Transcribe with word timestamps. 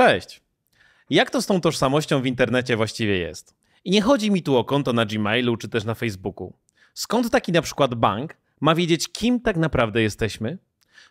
Cześć. 0.00 0.40
Jak 1.10 1.30
to 1.30 1.42
z 1.42 1.46
tą 1.46 1.60
tożsamością 1.60 2.22
w 2.22 2.26
internecie 2.26 2.76
właściwie 2.76 3.18
jest? 3.18 3.54
I 3.84 3.90
nie 3.90 4.02
chodzi 4.02 4.30
mi 4.30 4.42
tu 4.42 4.56
o 4.56 4.64
konto 4.64 4.92
na 4.92 5.06
Gmailu 5.06 5.56
czy 5.56 5.68
też 5.68 5.84
na 5.84 5.94
Facebooku. 5.94 6.52
Skąd 6.94 7.30
taki 7.30 7.52
na 7.52 7.62
przykład 7.62 7.94
bank 7.94 8.36
ma 8.60 8.74
wiedzieć, 8.74 9.12
kim 9.12 9.40
tak 9.40 9.56
naprawdę 9.56 10.02
jesteśmy? 10.02 10.58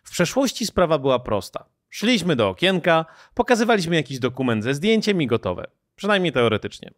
W 0.02 0.10
przeszłości 0.10 0.66
sprawa 0.66 0.98
była 0.98 1.18
prosta. 1.18 1.64
Szliśmy 1.90 2.36
do 2.36 2.48
okienka, 2.48 3.04
pokazywaliśmy 3.34 3.96
jakiś 3.96 4.18
dokument 4.18 4.64
ze 4.64 4.74
zdjęciem 4.74 5.22
i 5.22 5.26
gotowe. 5.26 5.66
Przynajmniej 5.96 6.32
teoretycznie. 6.32 6.90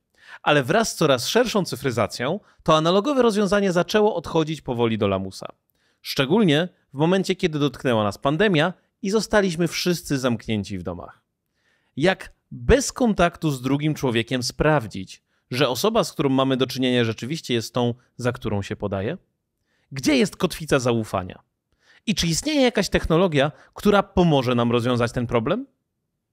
Ale 0.42 0.62
wraz 0.62 0.92
z 0.92 0.94
coraz 0.94 1.28
szerszą 1.28 1.64
cyfryzacją, 1.64 2.40
to 2.62 2.76
analogowe 2.76 3.22
rozwiązanie 3.22 3.72
zaczęło 3.72 4.14
odchodzić 4.14 4.60
powoli 4.60 4.98
do 4.98 5.08
lamusa. 5.08 5.46
Szczególnie 6.02 6.68
w 6.94 6.96
momencie, 6.96 7.36
kiedy 7.36 7.58
dotknęła 7.58 8.04
nas 8.04 8.18
pandemia 8.18 8.72
i 9.02 9.10
zostaliśmy 9.10 9.68
wszyscy 9.68 10.18
zamknięci 10.18 10.78
w 10.78 10.82
domach. 10.82 11.21
Jak 11.96 12.32
bez 12.50 12.92
kontaktu 12.92 13.50
z 13.50 13.62
drugim 13.62 13.94
człowiekiem 13.94 14.42
sprawdzić, 14.42 15.22
że 15.50 15.68
osoba, 15.68 16.04
z 16.04 16.12
którą 16.12 16.28
mamy 16.28 16.56
do 16.56 16.66
czynienia, 16.66 17.04
rzeczywiście 17.04 17.54
jest 17.54 17.74
tą, 17.74 17.94
za 18.16 18.32
którą 18.32 18.62
się 18.62 18.76
podaje? 18.76 19.18
Gdzie 19.92 20.16
jest 20.16 20.36
kotwica 20.36 20.78
zaufania? 20.78 21.42
I 22.06 22.14
czy 22.14 22.26
istnieje 22.26 22.60
jakaś 22.60 22.88
technologia, 22.88 23.52
która 23.74 24.02
pomoże 24.02 24.54
nam 24.54 24.72
rozwiązać 24.72 25.12
ten 25.12 25.26
problem? 25.26 25.66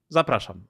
Zapraszam. 0.08 0.64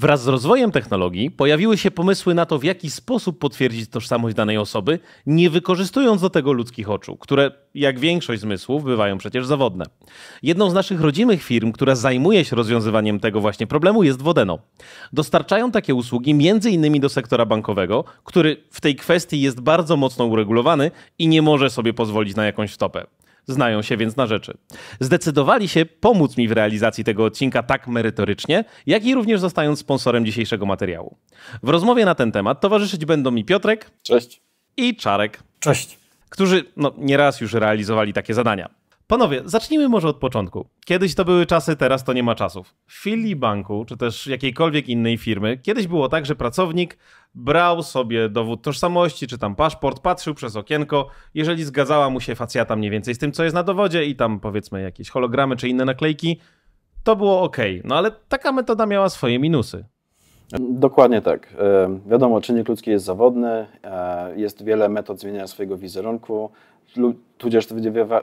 Wraz 0.00 0.22
z 0.22 0.28
rozwojem 0.28 0.72
technologii 0.72 1.30
pojawiły 1.30 1.78
się 1.78 1.90
pomysły 1.90 2.34
na 2.34 2.46
to, 2.46 2.58
w 2.58 2.64
jaki 2.64 2.90
sposób 2.90 3.38
potwierdzić 3.38 3.90
tożsamość 3.90 4.36
danej 4.36 4.58
osoby, 4.58 4.98
nie 5.26 5.50
wykorzystując 5.50 6.20
do 6.20 6.30
tego 6.30 6.52
ludzkich 6.52 6.90
oczu, 6.90 7.16
które, 7.16 7.50
jak 7.74 7.98
większość 7.98 8.40
zmysłów, 8.40 8.84
bywają 8.84 9.18
przecież 9.18 9.46
zawodne. 9.46 9.84
Jedną 10.42 10.70
z 10.70 10.74
naszych 10.74 11.00
rodzimych 11.00 11.42
firm, 11.42 11.72
która 11.72 11.94
zajmuje 11.94 12.44
się 12.44 12.56
rozwiązywaniem 12.56 13.20
tego 13.20 13.40
właśnie 13.40 13.66
problemu, 13.66 14.02
jest 14.02 14.22
Wodeno. 14.22 14.58
Dostarczają 15.12 15.70
takie 15.70 15.94
usługi 15.94 16.30
m.in. 16.30 17.00
do 17.00 17.08
sektora 17.08 17.46
bankowego, 17.46 18.04
który 18.24 18.56
w 18.70 18.80
tej 18.80 18.96
kwestii 18.96 19.40
jest 19.40 19.60
bardzo 19.60 19.96
mocno 19.96 20.24
uregulowany 20.24 20.90
i 21.18 21.28
nie 21.28 21.42
może 21.42 21.70
sobie 21.70 21.92
pozwolić 21.92 22.36
na 22.36 22.44
jakąś 22.44 22.72
stopę. 22.72 23.06
Znają 23.50 23.82
się 23.82 23.96
więc 23.96 24.16
na 24.16 24.26
rzeczy. 24.26 24.56
Zdecydowali 25.00 25.68
się 25.68 25.86
pomóc 25.86 26.36
mi 26.36 26.48
w 26.48 26.52
realizacji 26.52 27.04
tego 27.04 27.24
odcinka 27.24 27.62
tak 27.62 27.88
merytorycznie, 27.88 28.64
jak 28.86 29.04
i 29.04 29.14
również 29.14 29.40
zostając 29.40 29.78
sponsorem 29.78 30.26
dzisiejszego 30.26 30.66
materiału. 30.66 31.16
W 31.62 31.68
rozmowie 31.68 32.04
na 32.04 32.14
ten 32.14 32.32
temat 32.32 32.60
towarzyszyć 32.60 33.04
będą 33.04 33.30
mi 33.30 33.44
Piotrek. 33.44 33.90
Cześć. 34.02 34.42
I 34.76 34.96
Czarek. 34.96 35.42
Cześć. 35.60 35.98
Którzy 36.28 36.64
no, 36.76 36.92
nieraz 36.98 37.40
już 37.40 37.52
realizowali 37.52 38.12
takie 38.12 38.34
zadania. 38.34 38.79
Panowie, 39.10 39.42
zacznijmy 39.44 39.88
może 39.88 40.08
od 40.08 40.16
początku. 40.16 40.68
Kiedyś 40.84 41.14
to 41.14 41.24
były 41.24 41.46
czasy, 41.46 41.76
teraz 41.76 42.04
to 42.04 42.12
nie 42.12 42.22
ma 42.22 42.34
czasów. 42.34 42.74
W 42.86 43.02
filii 43.02 43.36
banku, 43.36 43.84
czy 43.88 43.96
też 43.96 44.26
jakiejkolwiek 44.26 44.88
innej 44.88 45.18
firmy, 45.18 45.58
kiedyś 45.58 45.86
było 45.86 46.08
tak, 46.08 46.26
że 46.26 46.36
pracownik 46.36 46.98
brał 47.34 47.82
sobie 47.82 48.28
dowód 48.28 48.62
tożsamości, 48.62 49.26
czy 49.26 49.38
tam 49.38 49.56
paszport, 49.56 50.00
patrzył 50.00 50.34
przez 50.34 50.56
okienko, 50.56 51.08
jeżeli 51.34 51.64
zgadzała 51.64 52.10
mu 52.10 52.20
się 52.20 52.34
facjata 52.34 52.76
mniej 52.76 52.90
więcej 52.90 53.14
z 53.14 53.18
tym, 53.18 53.32
co 53.32 53.44
jest 53.44 53.54
na 53.54 53.62
dowodzie 53.62 54.04
i 54.04 54.16
tam 54.16 54.40
powiedzmy 54.40 54.82
jakieś 54.82 55.10
hologramy 55.10 55.56
czy 55.56 55.68
inne 55.68 55.84
naklejki, 55.84 56.40
to 57.04 57.16
było 57.16 57.42
ok. 57.42 57.56
No 57.84 57.96
ale 57.96 58.10
taka 58.10 58.52
metoda 58.52 58.86
miała 58.86 59.08
swoje 59.08 59.38
minusy. 59.38 59.84
Dokładnie 60.58 61.22
tak. 61.22 61.48
E, 61.58 61.98
wiadomo, 62.06 62.40
czynnik 62.40 62.68
ludzki 62.68 62.90
jest 62.90 63.04
zawodny, 63.04 63.66
e, 63.84 64.36
jest 64.36 64.64
wiele 64.64 64.88
metod 64.88 65.20
zmieniania 65.20 65.46
swojego 65.46 65.76
wizerunku, 65.76 66.50
tudzież 67.38 67.66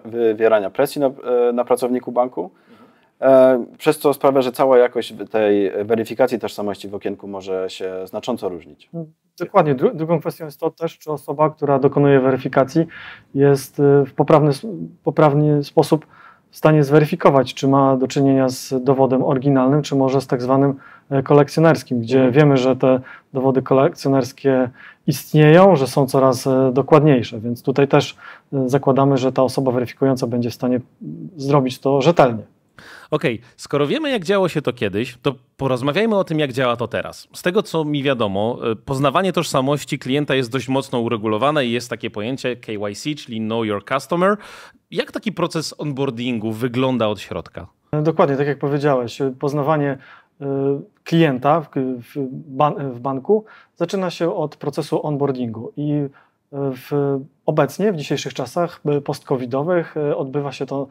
wywierania 0.06 0.70
presji 0.70 1.02
na, 1.02 1.08
e, 1.08 1.54
na 1.54 1.66
pracowniku 1.66 2.12
banku, 2.12 2.52
przez 3.78 4.00
co 4.00 4.14
sprawia, 4.14 4.42
że 4.42 4.52
cała 4.52 4.78
jakość 4.78 5.14
tej 5.32 5.72
weryfikacji 5.86 6.40
tożsamości 6.40 6.88
w 6.88 6.96
okienku 6.96 7.28
może 7.28 7.70
się 7.70 8.08
znacząco 8.08 8.50
różnić. 8.50 8.90
Dokładnie. 9.40 9.76
Drugą 9.76 10.20
kwestią 10.20 10.46
jest 10.46 10.60
to 10.60 10.72
też, 10.72 10.98
czy 10.98 11.12
osoba, 11.12 11.50
która 11.50 11.80
dokonuje 11.80 12.20
weryfikacji 12.20 12.88
jest 13.36 13.82
w 14.06 14.14
poprawny, 14.14 14.52
poprawny 15.04 15.64
sposób 15.64 16.06
w 16.50 16.58
stanie 16.58 16.84
zweryfikować, 16.84 17.54
czy 17.54 17.68
ma 17.68 17.98
do 17.98 18.08
czynienia 18.08 18.50
z 18.50 18.84
dowodem 18.84 19.24
oryginalnym, 19.24 19.82
czy 19.82 19.96
może 19.96 20.22
z 20.22 20.28
tak 20.28 20.42
zwanym 20.42 20.76
kolekcjonerskim, 21.24 22.02
gdzie 22.02 22.18
mhm. 22.18 22.34
wiemy, 22.34 22.58
że 22.58 22.76
te 22.76 23.00
dowody 23.34 23.62
kolekcjonerskie 23.62 24.70
istnieją, 25.08 25.76
że 25.76 25.88
są 25.88 26.08
coraz 26.08 26.48
e, 26.48 26.72
dokładniejsze, 26.74 27.40
więc 27.40 27.64
tutaj 27.64 27.88
też 27.88 28.18
e, 28.54 28.70
zakładamy, 28.70 29.18
że 29.18 29.32
ta 29.32 29.44
osoba 29.44 29.72
weryfikująca 29.72 30.28
będzie 30.28 30.50
w 30.50 30.54
stanie 30.54 30.80
zrobić 31.38 31.80
to 31.80 32.02
rzetelnie. 32.02 32.44
Okej, 33.12 33.36
okay. 33.36 33.50
skoro 33.58 33.88
wiemy, 33.88 34.10
jak 34.10 34.24
działo 34.24 34.50
się 34.50 34.62
to 34.62 34.74
kiedyś, 34.74 35.18
to 35.22 35.36
porozmawiajmy 35.58 36.16
o 36.16 36.24
tym, 36.24 36.40
jak 36.40 36.54
działa 36.54 36.76
to 36.76 36.88
teraz. 36.88 37.28
Z 37.34 37.42
tego, 37.42 37.64
co 37.64 37.86
mi 37.86 38.04
wiadomo, 38.04 38.60
poznawanie 38.86 39.34
tożsamości 39.34 40.00
klienta 40.00 40.36
jest 40.36 40.52
dość 40.52 40.68
mocno 40.68 41.00
uregulowane 41.00 41.66
i 41.66 41.72
jest 41.72 41.90
takie 41.90 42.10
pojęcie 42.10 42.56
KYC, 42.56 43.04
czyli 43.18 43.40
Know 43.40 43.66
Your 43.66 43.86
Customer. 43.86 44.38
Jak 44.92 45.12
taki 45.12 45.32
proces 45.32 45.76
onboardingu 45.78 46.52
wygląda 46.52 47.08
od 47.08 47.20
środka? 47.20 47.68
Dokładnie, 48.04 48.38
tak 48.38 48.48
jak 48.48 48.60
powiedziałeś, 48.60 49.20
poznawanie 49.40 49.98
klienta 51.04 51.62
w, 51.62 53.00
banku 53.00 53.46
zaczyna 53.76 54.10
się 54.10 54.36
od 54.36 54.56
procesu 54.56 55.06
onboardingu 55.06 55.72
i 55.78 55.92
y, 55.92 56.10
w, 56.52 57.20
obecnie, 57.46 57.94
w 57.94 57.96
dzisiejszych 57.96 58.34
czasach 58.34 58.82
post-covidowych, 59.04 59.96
odbywa 60.16 60.52
się 60.52 60.66
to 60.66 60.88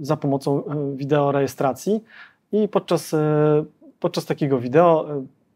za 0.00 0.16
pomocą 0.16 0.64
e, 0.64 0.96
wideo 0.96 1.32
rejestracji 1.32 2.04
i 2.52 2.68
podczas, 2.68 3.14
podczas 4.00 4.26
takiego 4.26 4.58
wideo 4.58 5.06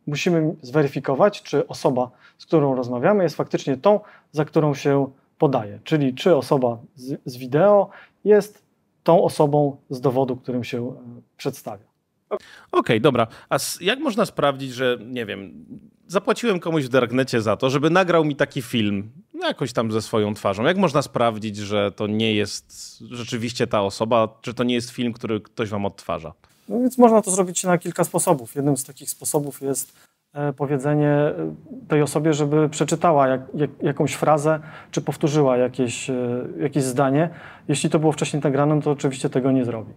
musimy 0.07 0.55
zweryfikować, 0.63 1.43
czy 1.43 1.67
osoba, 1.67 2.11
z 2.39 2.47
którą 2.47 2.75
rozmawiamy, 2.75 3.23
jest 3.23 3.37
faktycznie 3.37 3.77
tą, 3.77 4.01
za 4.33 4.45
którą 4.45 4.75
się 4.75 5.07
podaje. 5.39 5.79
Czyli 5.85 6.15
czy 6.15 6.37
osoba 6.37 6.79
z, 6.95 7.21
z 7.25 7.37
wideo 7.37 7.89
jest 8.25 8.63
tą 9.03 9.25
osobą 9.25 9.77
z 9.91 10.01
dowodu, 10.01 10.37
którym 10.37 10.65
się 10.65 10.93
przedstawia. 11.37 11.85
Okej, 12.31 12.47
okay, 12.73 13.01
dobra. 13.01 13.27
A 13.51 13.59
jak 13.81 13.99
można 13.99 14.27
sprawdzić, 14.27 14.73
że 14.73 14.99
nie 15.07 15.27
wiem, 15.27 15.65
zapłaciłem 16.07 16.61
komuś 16.61 16.85
w 16.85 16.89
Darknecie 16.89 17.41
za 17.41 17.57
to, 17.57 17.71
żeby 17.71 17.91
nagrał 17.91 18.25
mi 18.25 18.37
taki 18.37 18.63
film, 18.63 19.11
jakoś 19.43 19.73
tam 19.73 19.93
ze 19.93 20.03
swoją 20.03 20.35
twarzą. 20.35 20.65
Jak 20.65 20.77
można 20.77 21.03
sprawdzić, 21.03 21.57
że 21.57 21.93
to 21.93 22.07
nie 22.07 22.35
jest 22.35 22.99
rzeczywiście 23.11 23.67
ta 23.67 23.83
osoba, 23.83 24.39
czy 24.41 24.55
to 24.55 24.65
nie 24.65 24.75
jest 24.75 24.91
film, 24.91 25.13
który 25.13 25.41
ktoś 25.41 25.69
wam 25.69 25.87
odtwarza? 25.87 26.33
No 26.69 26.81
więc 26.81 26.99
można 26.99 27.23
to 27.23 27.31
zrobić 27.31 27.65
na 27.65 27.79
kilka 27.79 28.05
sposobów. 28.05 28.55
Jednym 28.55 28.77
z 28.77 28.85
takich 28.85 29.11
sposobów 29.11 29.63
jest 29.63 29.93
e, 30.33 30.53
powiedzenie 30.53 31.11
e, 31.11 31.55
tej 31.89 32.03
osobie, 32.03 32.35
żeby 32.35 32.69
przeczytała 32.69 33.29
jak, 33.29 33.41
jak, 33.55 33.71
jakąś 33.83 34.15
frazę, 34.15 34.61
czy 34.91 35.01
powtórzyła 35.01 35.57
jakieś, 35.57 36.11
e, 36.11 36.17
jakieś 36.59 36.83
zdanie. 36.83 37.31
Jeśli 37.69 37.91
to 37.91 37.99
było 37.99 38.13
wcześniej 38.13 38.43
nagrane, 38.43 38.83
to 38.83 38.91
oczywiście 38.91 39.31
tego 39.31 39.53
nie 39.53 39.65
zrobi. 39.65 39.93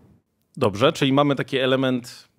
Dobrze, 0.58 0.92
czyli 0.94 1.14
mamy 1.14 1.36
taki 1.36 1.58
element 1.58 2.32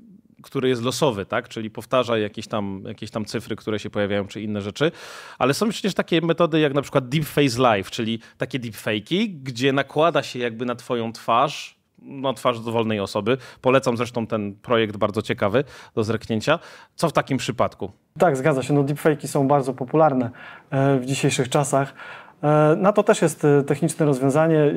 który 0.42 0.68
jest 0.68 0.82
losowy, 0.82 1.26
tak? 1.26 1.48
czyli 1.48 1.70
powtarza 1.70 2.18
jakieś 2.18 2.46
tam, 2.46 2.82
jakieś 2.86 3.10
tam 3.10 3.24
cyfry, 3.24 3.56
które 3.56 3.78
się 3.78 3.90
pojawiają, 3.90 4.26
czy 4.26 4.42
inne 4.42 4.60
rzeczy. 4.60 4.90
Ale 5.38 5.54
są 5.54 5.68
przecież 5.68 5.94
takie 5.94 6.20
metody 6.20 6.60
jak 6.60 6.74
na 6.74 6.82
przykład 6.82 7.08
Deep 7.08 7.24
Face 7.24 7.62
Live, 7.62 7.90
czyli 7.90 8.18
takie 8.38 8.60
deepfake'i, 8.60 9.28
gdzie 9.42 9.72
nakłada 9.72 10.22
się 10.22 10.38
jakby 10.38 10.66
na 10.66 10.74
twoją 10.74 11.12
twarz 11.12 11.82
na 12.02 12.32
twarz 12.32 12.60
dowolnej 12.60 13.00
osoby. 13.00 13.36
Polecam 13.60 13.96
zresztą 13.96 14.26
ten 14.26 14.54
projekt 14.54 14.96
bardzo 14.96 15.22
ciekawy 15.22 15.64
do 15.94 16.04
zreknięcia. 16.04 16.58
Co 16.94 17.08
w 17.08 17.12
takim 17.12 17.38
przypadku? 17.38 17.90
Tak, 18.18 18.36
zgadza 18.36 18.62
się. 18.62 18.74
No 18.74 18.84
deepfake'i 18.84 19.26
są 19.26 19.48
bardzo 19.48 19.74
popularne 19.74 20.30
e, 20.70 20.98
w 20.98 21.06
dzisiejszych 21.06 21.48
czasach. 21.48 21.94
E, 22.42 22.76
na 22.76 22.92
to 22.92 23.02
też 23.02 23.22
jest 23.22 23.44
e, 23.44 23.62
techniczne 23.62 24.06
rozwiązanie. 24.06 24.74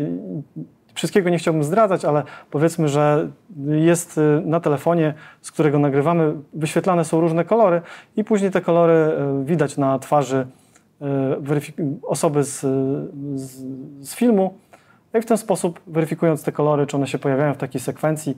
Wszystkiego 0.95 1.29
nie 1.29 1.38
chciałbym 1.38 1.63
zdradzać, 1.63 2.06
ale 2.06 2.24
powiedzmy, 2.51 2.88
że 2.88 3.30
jest 3.68 4.18
y, 4.18 4.42
na 4.45 4.59
telefonie, 4.59 5.13
z 5.42 5.51
którego 5.51 5.80
nagrywamy, 5.80 6.33
wyświetlane 6.53 7.06
są 7.06 7.21
różne 7.21 7.45
kolory 7.45 7.81
i 8.18 8.24
później 8.24 8.51
te 8.51 8.62
kolory 8.62 8.94
y, 9.42 9.45
widać 9.45 9.77
na 9.77 10.00
twarzy 10.00 10.47
y, 11.01 11.06
osoby 12.03 12.44
z, 12.44 12.59
z, 13.36 13.63
z 14.00 14.15
filmu. 14.15 14.53
I 15.19 15.21
w 15.21 15.25
ten 15.25 15.38
sposób, 15.38 15.80
weryfikując 15.88 16.44
te 16.44 16.51
kolory, 16.51 16.88
czy 16.88 16.97
one 16.97 17.07
się 17.07 17.18
pojawiają 17.19 17.53
w 17.53 17.57
takiej 17.57 17.81
sekwencji, 17.81 18.38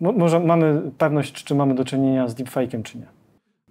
może 0.00 0.40
mamy 0.40 0.82
pewność, 0.98 1.44
czy 1.44 1.54
mamy 1.54 1.74
do 1.74 1.84
czynienia 1.84 2.28
z 2.28 2.34
deepfake'iem, 2.34 2.82
czy 2.82 2.98
nie. 2.98 3.06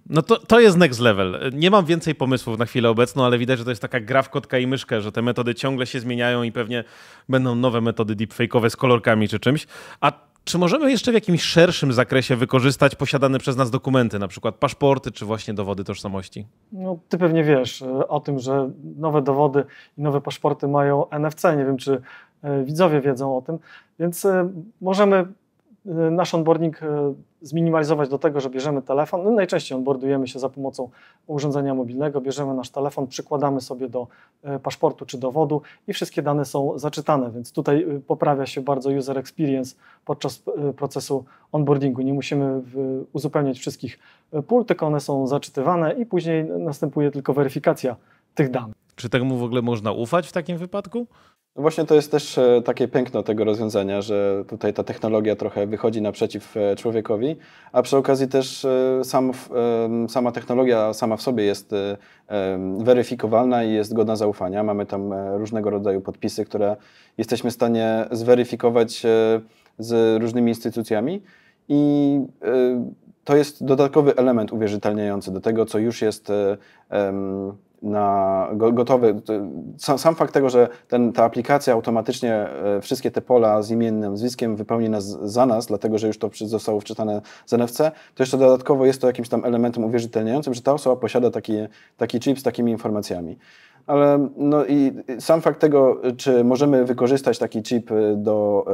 No 0.06 0.22
to, 0.22 0.38
to 0.38 0.60
jest 0.60 0.76
next 0.76 1.00
level. 1.00 1.50
Nie 1.52 1.70
mam 1.70 1.84
więcej 1.84 2.14
pomysłów 2.14 2.58
na 2.58 2.66
chwilę 2.66 2.90
obecną, 2.90 3.24
ale 3.24 3.38
widać, 3.38 3.58
że 3.58 3.64
to 3.64 3.70
jest 3.70 3.82
taka 3.82 4.00
gra 4.00 4.22
w 4.22 4.30
kotka 4.30 4.58
i 4.58 4.66
myszkę, 4.66 5.00
że 5.00 5.12
te 5.12 5.22
metody 5.22 5.54
ciągle 5.54 5.86
się 5.86 6.00
zmieniają 6.00 6.42
i 6.42 6.52
pewnie 6.52 6.84
będą 7.28 7.54
nowe 7.54 7.80
metody 7.80 8.16
deepfake'owe 8.16 8.70
z 8.70 8.76
kolorkami 8.76 9.28
czy 9.28 9.40
czymś. 9.40 9.66
A 10.00 10.12
czy 10.44 10.58
możemy 10.58 10.90
jeszcze 10.90 11.10
w 11.10 11.14
jakimś 11.14 11.42
szerszym 11.42 11.92
zakresie 11.92 12.36
wykorzystać 12.36 12.94
posiadane 12.94 13.38
przez 13.38 13.56
nas 13.56 13.70
dokumenty, 13.70 14.18
na 14.18 14.28
przykład 14.28 14.54
paszporty 14.54 15.10
czy 15.10 15.24
właśnie 15.24 15.54
dowody 15.54 15.84
tożsamości? 15.84 16.46
No, 16.72 16.98
ty 17.08 17.18
pewnie 17.18 17.44
wiesz 17.44 17.82
e, 17.82 18.08
o 18.08 18.20
tym, 18.20 18.38
że 18.38 18.70
nowe 18.96 19.22
dowody 19.22 19.64
i 19.98 20.02
nowe 20.02 20.20
paszporty 20.20 20.68
mają 20.68 21.06
NFC. 21.10 21.44
Nie 21.56 21.64
wiem, 21.64 21.76
czy 21.76 22.02
e, 22.42 22.64
widzowie 22.64 23.00
wiedzą 23.00 23.36
o 23.36 23.42
tym, 23.42 23.58
więc 23.98 24.24
e, 24.24 24.50
możemy 24.80 25.26
nasz 25.84 26.34
onboarding 26.34 26.80
zminimalizować 27.42 28.08
do 28.08 28.18
tego, 28.18 28.40
że 28.40 28.50
bierzemy 28.50 28.82
telefon. 28.82 29.24
No, 29.24 29.30
najczęściej 29.30 29.78
onboardujemy 29.78 30.28
się 30.28 30.38
za 30.38 30.48
pomocą 30.48 30.90
urządzenia 31.26 31.74
mobilnego, 31.74 32.20
bierzemy 32.20 32.54
nasz 32.54 32.70
telefon, 32.70 33.06
przykładamy 33.06 33.60
sobie 33.60 33.88
do 33.88 34.06
e, 34.42 34.58
paszportu 34.58 35.06
czy 35.06 35.18
dowodu 35.18 35.62
i 35.88 35.92
wszystkie 35.92 36.22
dane 36.22 36.44
są 36.44 36.78
zaczytane, 36.78 37.30
więc 37.30 37.52
tutaj 37.52 37.86
poprawia 38.06 38.46
się 38.46 38.60
bardzo 38.60 38.90
user 38.90 39.18
experience 39.18 39.76
podczas 40.04 40.42
procesu 40.76 41.24
onboardingu. 41.52 42.02
Nie 42.02 42.14
musimy 42.14 42.62
uzupełniać 43.12 43.58
wszystkich 43.58 43.98
pól, 44.46 44.64
tylko 44.64 44.86
one 44.86 45.00
są 45.00 45.26
zaczytywane 45.26 45.92
i 45.92 46.06
później 46.06 46.44
następuje 46.44 47.10
tylko 47.10 47.34
weryfikacja 47.34 47.96
tych 48.34 48.50
danych. 48.50 48.83
Czy 48.96 49.08
temu 49.08 49.36
w 49.36 49.42
ogóle 49.42 49.62
można 49.62 49.92
ufać 49.92 50.28
w 50.28 50.32
takim 50.32 50.58
wypadku? 50.58 51.06
No 51.56 51.62
właśnie 51.62 51.84
to 51.84 51.94
jest 51.94 52.10
też 52.10 52.38
e, 52.38 52.62
takie 52.64 52.88
piękno 52.88 53.22
tego 53.22 53.44
rozwiązania, 53.44 54.02
że 54.02 54.44
tutaj 54.48 54.74
ta 54.74 54.84
technologia 54.84 55.36
trochę 55.36 55.66
wychodzi 55.66 56.02
naprzeciw 56.02 56.56
e, 56.56 56.76
człowiekowi, 56.76 57.36
a 57.72 57.82
przy 57.82 57.96
okazji 57.96 58.28
też 58.28 58.64
e, 58.64 59.04
sam, 59.04 59.32
sama 60.08 60.32
technologia 60.32 60.92
sama 60.92 61.16
w 61.16 61.22
sobie 61.22 61.44
jest 61.44 61.74
weryfikowalna 62.78 63.64
i 63.64 63.72
jest 63.72 63.94
godna 63.94 64.16
zaufania. 64.16 64.62
Mamy 64.62 64.86
tam 64.86 65.12
różnego 65.38 65.70
rodzaju 65.70 66.00
podpisy, 66.00 66.44
które 66.44 66.76
jesteśmy 67.18 67.50
w 67.50 67.54
stanie 67.54 68.06
zweryfikować 68.10 69.02
z 69.78 70.22
różnymi 70.22 70.50
instytucjami 70.50 71.22
i 71.68 72.20
to 73.24 73.36
jest 73.36 73.64
dodatkowy 73.64 74.16
element 74.16 74.52
uwierzytelniający 74.52 75.32
do 75.32 75.40
tego, 75.40 75.66
co 75.66 75.78
już 75.78 76.02
jest 76.02 76.32
na 77.84 78.48
gotowy. 78.52 79.22
Sam, 79.96 80.14
fakt 80.14 80.34
tego, 80.34 80.50
że 80.50 80.68
ten, 80.88 81.12
ta 81.12 81.24
aplikacja 81.24 81.74
automatycznie 81.74 82.34
e, 82.34 82.80
wszystkie 82.80 83.10
te 83.10 83.20
pola 83.20 83.62
z 83.62 83.70
imiennym 83.70 84.10
nazwiskiem 84.10 84.56
wypełni 84.56 84.90
nas 84.90 85.04
za 85.04 85.46
nas, 85.46 85.66
dlatego 85.66 85.98
że 85.98 86.06
już 86.06 86.18
to 86.18 86.30
zostało 86.34 86.80
wczytane 86.80 87.22
z 87.46 87.52
NFC, 87.52 87.78
to 88.14 88.22
jeszcze 88.22 88.38
dodatkowo 88.38 88.86
jest 88.86 89.00
to 89.00 89.06
jakimś 89.06 89.28
tam 89.28 89.44
elementem 89.44 89.84
uwierzytelniającym, 89.84 90.54
że 90.54 90.62
ta 90.62 90.72
osoba 90.72 90.96
posiada 90.96 91.30
taki, 91.30 91.52
taki 91.96 92.20
chip 92.20 92.38
z 92.38 92.42
takimi 92.42 92.72
informacjami. 92.72 93.38
Ale 93.86 94.28
no 94.36 94.64
i 94.64 94.92
sam 95.18 95.40
fakt 95.40 95.60
tego, 95.60 96.00
czy 96.16 96.44
możemy 96.44 96.84
wykorzystać 96.84 97.38
taki 97.38 97.62
chip 97.62 97.90
do 98.16 98.64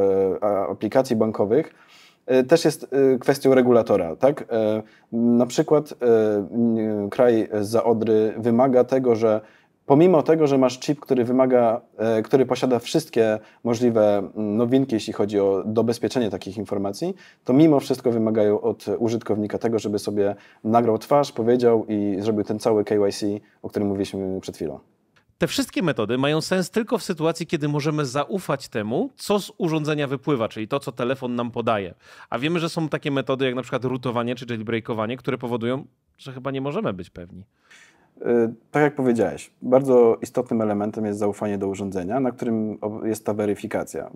e, 0.43 0.69
aplikacji 0.69 1.17
bankowych, 1.17 1.75
E, 1.75 2.00
też 2.49 2.65
jest 2.65 2.87
e, 3.15 3.19
kwestią 3.19 3.55
regulatora. 3.55 4.17
Tak? 4.17 4.45
E, 4.51 4.83
na 5.13 5.47
przykład 5.47 5.95
kraj 7.11 7.49
za 7.61 7.85
Odry 7.85 8.35
wymaga 8.39 8.85
tego, 8.85 9.17
że 9.17 9.41
pomimo 9.87 10.23
tego, 10.23 10.47
że 10.47 10.59
masz 10.59 10.81
chip, 10.81 11.01
który 11.01 11.25
wymaga, 11.25 11.81
który 12.25 12.47
posiada 12.47 12.79
wszystkie 12.79 13.39
możliwe 13.65 14.23
nowinki, 14.35 14.95
jeśli 14.95 15.13
chodzi 15.13 15.41
o 15.41 15.63
dobezpieczenie 15.67 16.31
takich 16.31 16.57
informacji, 16.57 17.15
to 17.45 17.53
mimo 17.53 17.81
wszystko 17.81 18.11
wymagają 18.11 18.61
od 18.61 18.87
użytkownika 18.99 19.59
tego, 19.59 19.79
żeby 19.79 19.99
sobie 19.99 20.37
nagrał 20.65 20.99
twarz, 20.99 21.33
powiedział 21.33 21.87
i 21.89 22.17
zrobił 22.21 22.45
ten 22.45 22.59
cały 22.59 22.85
KYC, 22.85 23.25
o 23.63 23.69
którym 23.69 23.89
mówiliśmy 23.89 24.41
przed 24.41 24.57
chwilą. 24.57 24.79
Te 25.41 25.47
wszystkie 25.47 25.83
metody 25.83 26.19
mają 26.19 26.41
sens 26.41 26.71
tylko 26.71 26.99
w 26.99 27.03
sytuacji, 27.03 27.47
kiedy 27.47 27.69
możemy 27.69 28.07
zaufać 28.07 28.69
temu, 28.69 29.11
co 29.17 29.41
z 29.41 29.53
urządzenia 29.59 30.07
wypływa, 30.07 30.49
czyli 30.49 30.69
to, 30.69 30.81
co 30.81 30.93
telefon 30.93 31.35
nam 31.35 31.51
podaje. 31.51 31.95
A 32.31 32.39
wiemy, 32.39 32.61
że 32.61 32.69
są 32.69 32.89
takie 32.89 33.11
metody 33.11 33.45
jak 33.45 33.55
na 33.55 33.63
przykład 33.63 33.85
rootowanie 33.85 34.35
czy 34.35 34.47
jailbreakowanie, 34.51 35.17
które 35.17 35.39
powodują, 35.39 35.87
że 36.19 36.33
chyba 36.33 36.51
nie 36.51 36.61
możemy 36.61 36.93
być 36.93 37.11
pewni. 37.11 37.45
Y, 38.21 38.55
tak 38.71 38.83
jak 38.83 38.95
powiedziałeś, 38.95 39.51
bardzo 39.63 40.19
istotnym 40.23 40.63
elementem 40.63 41.07
jest 41.07 41.19
zaufanie 41.19 41.59
do 41.59 41.69
urządzenia, 41.69 42.21
na 42.21 42.31
którym 42.31 42.79
jest 43.05 43.27
ta 43.27 43.35
weryfikacja. 43.35 44.07
Y, 44.07 44.11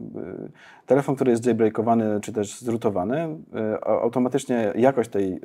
telefon, 0.86 1.14
który 1.14 1.30
jest 1.30 1.46
jailbreakowany 1.46 2.20
czy 2.20 2.32
też 2.32 2.60
zrutowany, 2.60 3.28
y, 3.74 3.84
automatycznie 3.84 4.72
jakość 4.76 5.10
tej 5.10 5.40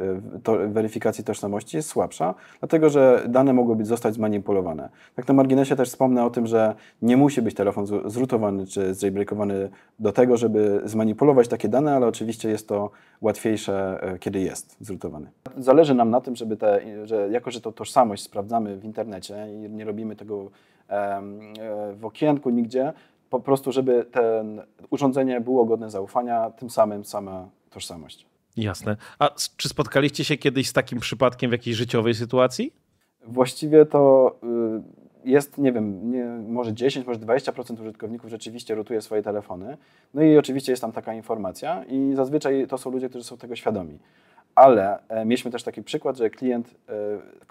weryfikacji 0.68 1.24
tożsamości 1.24 1.78
jest 1.78 1.90
słabsza, 1.90 2.36
dlatego 2.60 2.90
że 2.90 3.26
dane 3.30 3.54
mogłyby 3.54 3.86
zostać 3.86 4.14
zmanipulowane. 4.14 4.90
Tak 5.16 5.28
na 5.28 5.34
marginesie 5.34 5.76
też 5.76 5.90
wspomnę 5.90 6.26
o 6.26 6.30
tym, 6.30 6.48
że 6.48 6.76
nie 7.02 7.18
musi 7.18 7.42
być 7.42 7.56
telefon 7.56 7.86
zrutowany 8.06 8.66
czy 8.68 8.94
jailbreakowany 9.02 9.70
do 10.00 10.12
tego, 10.12 10.38
żeby 10.38 10.82
zmanipulować 10.86 11.48
takie 11.48 11.70
dane, 11.70 11.96
ale 11.96 12.08
oczywiście 12.08 12.50
jest 12.50 12.68
to 12.68 12.92
łatwiejsze, 13.22 14.00
kiedy 14.20 14.40
jest 14.40 14.78
zrutowany. 14.80 15.28
Zależy 15.58 15.96
nam 15.96 16.10
na 16.10 16.22
tym, 16.22 16.36
żeby 16.36 16.58
te, 16.58 16.82
że 17.08 17.30
jako, 17.32 17.52
że 17.52 17.62
to 17.62 17.72
tożsamość 17.72 18.24
sprawdzamy, 18.24 18.49
sprawdzamy 18.50 18.78
w 18.78 18.86
internecie 18.86 19.48
i 19.54 19.70
nie 19.70 19.86
robimy 19.86 20.16
tego 20.16 20.52
e, 20.90 21.22
w 21.96 22.06
okienku 22.06 22.50
nigdzie, 22.50 22.94
po 23.30 23.40
prostu, 23.40 23.72
żeby 23.72 24.06
ten 24.12 24.62
urządzenie 24.90 25.42
było 25.42 25.66
godne 25.66 25.90
zaufania, 25.90 26.50
tym 26.50 26.70
samym 26.70 27.06
sama 27.06 27.50
tożsamość. 27.70 28.26
Jasne. 28.58 28.98
A 29.20 29.30
czy 29.58 29.70
spotkaliście 29.70 30.24
się 30.24 30.38
kiedyś 30.38 30.70
z 30.70 30.74
takim 30.74 31.00
przypadkiem 31.00 31.50
w 31.50 31.52
jakiejś 31.52 31.78
życiowej 31.78 32.14
sytuacji? 32.14 32.74
Właściwie 33.26 33.86
to 33.86 34.36
y, 35.26 35.30
jest, 35.30 35.58
nie 35.58 35.72
wiem, 35.72 36.12
nie, 36.12 36.26
może 36.48 36.74
10, 36.74 37.08
może 37.08 37.20
20% 37.20 37.82
użytkowników 37.82 38.30
rzeczywiście 38.30 38.76
rotuje 38.76 39.02
swoje 39.02 39.22
telefony. 39.22 39.78
No 40.14 40.22
i 40.22 40.38
oczywiście 40.38 40.72
jest 40.72 40.82
tam 40.82 40.92
taka 40.92 41.14
informacja 41.14 41.84
i 41.84 42.16
zazwyczaj 42.16 42.68
to 42.68 42.78
są 42.78 42.92
ludzie, 42.92 43.10
którzy 43.10 43.26
są 43.26 43.38
tego 43.38 43.56
świadomi 43.56 44.00
ale 44.60 45.00
e, 45.10 45.26
mieliśmy 45.26 45.52
też 45.52 45.64
taki 45.64 45.84
przykład, 45.84 46.18
że 46.18 46.30
klient 46.30 46.76
e, 46.90 46.94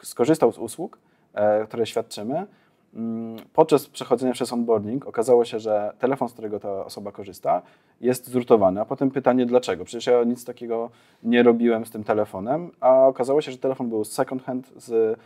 skorzystał 0.03 0.53
z 0.53 0.59
usług, 0.59 0.99
e, 1.35 1.67
które 1.67 1.87
świadczymy. 1.87 2.47
Mm, 2.95 3.37
podczas 3.53 3.87
przechodzenia 3.87 4.33
przez 4.33 4.53
onboarding 4.53 5.07
okazało 5.07 5.45
się, 5.45 5.61
że 5.61 5.93
telefon, 5.99 6.29
z 6.29 6.33
którego 6.33 6.61
ta 6.61 6.85
osoba 6.85 7.13
korzysta, 7.13 7.63
jest 8.01 8.29
zrutowany. 8.29 8.81
A 8.81 8.85
potem 8.85 9.11
pytanie, 9.11 9.47
dlaczego? 9.47 9.85
Przecież 9.85 10.07
ja 10.07 10.25
nic 10.25 10.45
takiego 10.45 10.91
nie 11.23 11.43
robiłem 11.43 11.87
z 11.87 11.91
tym 11.91 12.05
telefonem, 12.05 12.71
a 12.81 13.07
okazało 13.07 13.41
się, 13.41 13.53
że 13.53 13.59
telefon 13.59 13.89
był 13.89 14.05
second 14.05 14.45
hand 14.45 14.73
z 14.77 15.19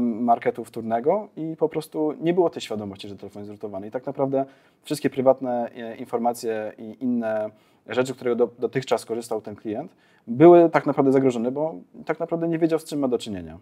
marketu 0.00 0.64
wtórnego 0.64 1.28
i 1.36 1.56
po 1.56 1.68
prostu 1.68 2.14
nie 2.20 2.34
było 2.34 2.50
tej 2.50 2.62
świadomości, 2.62 3.08
że 3.08 3.16
telefon 3.16 3.40
jest 3.40 3.48
zrutowany. 3.48 3.86
I 3.86 3.90
tak 3.90 4.06
naprawdę 4.06 4.44
wszystkie 4.82 5.10
prywatne 5.10 5.70
informacje 5.98 6.72
i 6.78 6.96
inne 7.00 7.50
rzeczy, 7.86 8.14
które 8.14 8.36
do, 8.36 8.48
dotychczas 8.58 9.04
korzystał 9.04 9.40
ten 9.40 9.56
klient, 9.56 9.94
były 10.26 10.70
tak 10.70 10.86
naprawdę 10.86 11.12
zagrożone, 11.12 11.50
bo 11.50 11.74
tak 12.06 12.20
naprawdę 12.20 12.48
nie 12.48 12.58
wiedział, 12.58 12.78
z 12.78 12.84
czym 12.84 12.98
ma 12.98 13.08
do 13.08 13.18
czynienia. 13.18 13.58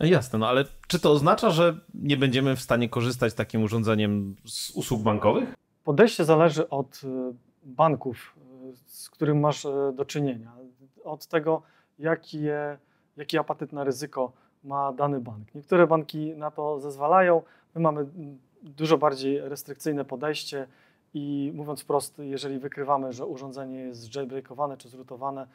Jasne, 0.00 0.38
no 0.38 0.48
ale 0.48 0.64
czy 0.88 1.00
to 1.00 1.12
oznacza, 1.12 1.50
że 1.50 1.80
nie 1.94 2.16
będziemy 2.16 2.56
w 2.56 2.60
stanie 2.60 2.88
korzystać 2.88 3.34
takim 3.34 3.62
urządzeniem 3.62 4.36
z 4.44 4.70
usług 4.70 5.02
bankowych? 5.02 5.54
Podejście 5.84 6.24
zależy 6.24 6.68
od 6.68 7.00
y, 7.04 7.08
banków, 7.64 8.36
y, 8.72 8.76
z 8.86 9.10
którym 9.10 9.40
masz 9.40 9.64
y, 9.64 9.92
do 9.94 10.04
czynienia. 10.04 10.52
Od 11.04 11.26
tego, 11.26 11.62
jakie, 11.98 12.78
jaki 13.16 13.38
apetyt 13.38 13.72
na 13.72 13.84
ryzyko 13.84 14.32
ma 14.64 14.92
dany 14.92 15.20
bank. 15.20 15.54
Niektóre 15.54 15.86
banki 15.86 16.36
na 16.36 16.50
to 16.50 16.80
zezwalają, 16.80 17.42
my 17.74 17.80
mamy 17.80 18.06
dużo 18.62 18.98
bardziej 18.98 19.40
restrykcyjne 19.40 20.04
podejście 20.04 20.66
i 21.14 21.52
mówiąc 21.54 21.82
wprost, 21.82 22.18
jeżeli 22.18 22.58
wykrywamy, 22.58 23.12
że 23.12 23.26
urządzenie 23.26 23.78
jest 23.78 24.14
jailbreakowane 24.14 24.76
czy 24.76 24.88
zrutowane, 24.88 25.42
e, 25.42 25.46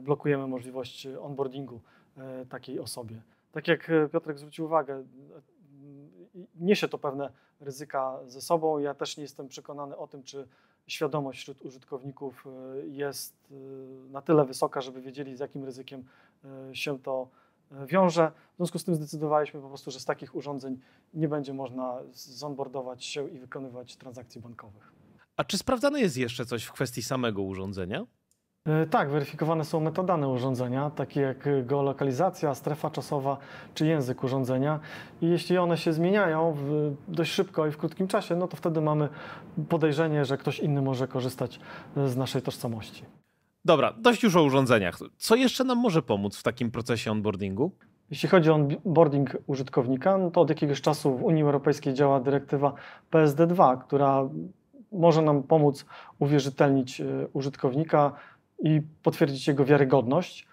blokujemy 0.00 0.46
możliwość 0.46 1.06
onboardingu 1.06 1.80
e, 2.16 2.46
takiej 2.46 2.80
osobie. 2.80 3.22
Tak 3.52 3.68
jak 3.68 3.90
e, 3.90 4.08
Piotrek 4.08 4.38
zwrócił 4.38 4.64
uwagę, 4.64 5.04
niesie 6.54 6.88
to 6.88 6.98
pewne 6.98 7.32
ryzyka 7.60 8.18
ze 8.26 8.40
sobą. 8.40 8.78
Ja 8.78 8.94
też 8.94 9.16
nie 9.16 9.22
jestem 9.22 9.48
przekonany 9.48 9.96
o 9.96 10.06
tym, 10.06 10.22
czy 10.22 10.48
świadomość 10.86 11.40
wśród 11.40 11.62
użytkowników 11.62 12.44
jest 12.86 13.52
na 14.10 14.22
tyle 14.22 14.44
wysoka, 14.44 14.80
żeby 14.80 15.00
wiedzieli, 15.00 15.36
z 15.36 15.40
jakim 15.40 15.64
ryzykiem 15.64 16.04
się 16.72 16.98
to 16.98 17.28
wiąże. 17.86 18.32
W 18.52 18.56
związku 18.56 18.78
z 18.78 18.84
tym 18.84 18.94
zdecydowaliśmy 18.94 19.60
po 19.60 19.68
prostu, 19.68 19.90
że 19.90 20.00
z 20.00 20.04
takich 20.04 20.34
urządzeń 20.34 20.80
nie 21.14 21.28
będzie 21.28 21.54
można 21.54 21.98
zonboardować 22.12 23.04
się 23.04 23.28
i 23.28 23.38
wykonywać 23.38 23.96
transakcji 23.96 24.40
bankowych. 24.40 24.92
A 25.36 25.44
czy 25.44 25.58
sprawdzane 25.58 26.00
jest 26.00 26.16
jeszcze 26.16 26.46
coś 26.46 26.64
w 26.64 26.72
kwestii 26.72 27.02
samego 27.02 27.42
urządzenia? 27.42 28.06
E, 28.68 28.86
tak, 28.86 29.10
weryfikowane 29.10 29.64
są 29.64 29.80
metadane 29.80 30.28
urządzenia, 30.28 30.90
takie 30.90 31.20
jak 31.20 31.66
geolokalizacja, 31.66 32.54
strefa 32.54 32.90
czasowa 32.90 33.36
czy 33.74 33.86
język 33.86 34.24
urządzenia. 34.24 34.80
I 35.22 35.26
jeśli 35.26 35.58
one 35.58 35.76
się 35.76 35.92
zmieniają 35.92 36.56
dość 37.08 37.32
szybko 37.32 37.66
i 37.66 37.70
w 37.70 37.76
krótkim 37.76 38.08
czasie, 38.08 38.36
no 38.36 38.48
to 38.48 38.56
wtedy 38.56 38.80
mamy 38.80 39.08
podejrzenie, 39.68 40.24
że 40.24 40.38
ktoś 40.38 40.58
inny 40.58 40.82
może 40.82 41.08
korzystać 41.08 41.60
z 42.06 42.16
naszej 42.16 42.42
tożsamości. 42.42 43.04
Dobra, 43.64 43.92
dość 43.98 44.22
już 44.22 44.36
o 44.36 44.42
urządzeniach. 44.42 44.98
Co 45.16 45.36
jeszcze 45.36 45.64
nam 45.64 45.78
może 45.78 46.02
pomóc 46.02 46.36
w 46.36 46.42
takim 46.42 46.70
procesie 46.70 47.10
onboardingu? 47.10 47.72
Jeśli 48.10 48.28
chodzi 48.28 48.50
o 48.50 48.54
onboarding 48.54 49.36
użytkownika, 49.46 50.18
no 50.18 50.30
to 50.30 50.40
od 50.40 50.48
jakiegoś 50.48 50.80
czasu 50.80 51.16
w 51.16 51.22
Unii 51.22 51.42
Europejskiej 51.42 51.94
działa 51.94 52.20
dyrektywa 52.20 52.72
PSD2, 53.12 53.78
która 53.78 54.28
może 54.94 55.22
nam 55.22 55.42
pomóc 55.42 55.86
uwierzytelnić 56.18 57.00
e, 57.00 57.04
użytkownika, 57.32 58.12
i 58.64 58.82
potwierdzić 59.02 59.48
jego 59.48 59.64
wiarygodność. 59.64 60.46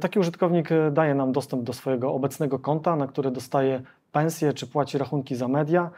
Taki 0.00 0.18
użytkownik 0.18 0.68
daje 0.92 1.14
nam 1.14 1.32
dostęp 1.32 1.62
do 1.62 1.72
swojego 1.72 2.12
obecnego 2.12 2.58
konta, 2.58 2.96
na 2.96 3.06
które 3.06 3.30
dostaje 3.30 3.82
pensję 4.12 4.52
czy 4.52 4.66
płaci 4.66 4.98
rachunki 4.98 5.36
za 5.36 5.48
media. 5.48 5.90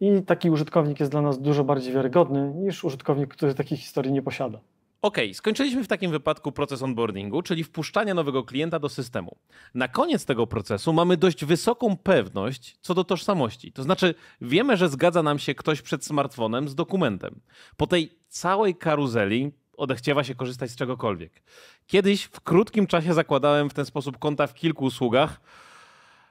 I 0.00 0.22
taki 0.22 0.50
użytkownik 0.50 1.00
jest 1.00 1.12
dla 1.12 1.22
nas 1.22 1.40
dużo 1.40 1.64
bardziej 1.64 1.94
wiarygodny 1.94 2.54
niż 2.54 2.84
użytkownik, 2.84 3.34
który 3.34 3.54
takiej 3.54 3.78
historii 3.78 4.12
nie 4.12 4.22
posiada. 4.22 4.60
OK, 5.02 5.16
skończyliśmy 5.32 5.84
w 5.84 5.88
takim 5.88 6.10
wypadku 6.10 6.52
proces 6.52 6.82
onboardingu, 6.82 7.42
czyli 7.42 7.64
wpuszczania 7.64 8.14
nowego 8.14 8.44
klienta 8.44 8.78
do 8.78 8.88
systemu. 8.88 9.36
Na 9.74 9.88
koniec 9.88 10.24
tego 10.24 10.46
procesu 10.46 10.92
mamy 10.92 11.16
dość 11.16 11.44
wysoką 11.44 11.96
pewność 11.96 12.76
co 12.80 12.94
do 12.94 13.04
tożsamości. 13.04 13.72
To 13.72 13.82
znaczy, 13.82 14.14
wiemy, 14.40 14.76
że 14.76 14.88
zgadza 14.88 15.22
nam 15.22 15.38
się 15.38 15.54
ktoś 15.54 15.82
przed 15.82 16.04
smartfonem 16.04 16.68
z 16.68 16.74
dokumentem. 16.74 17.40
Po 17.76 17.86
tej 17.86 18.10
całej 18.28 18.74
karuzeli 18.74 19.52
odechciewa 19.82 20.24
się 20.24 20.34
korzystać 20.34 20.70
z 20.70 20.76
czegokolwiek. 20.76 21.42
Kiedyś 21.86 22.24
w 22.24 22.40
krótkim 22.40 22.86
czasie 22.86 23.14
zakładałem 23.14 23.70
w 23.70 23.74
ten 23.74 23.86
sposób 23.86 24.18
konta 24.18 24.46
w 24.46 24.54
kilku 24.54 24.84
usługach 24.84 25.40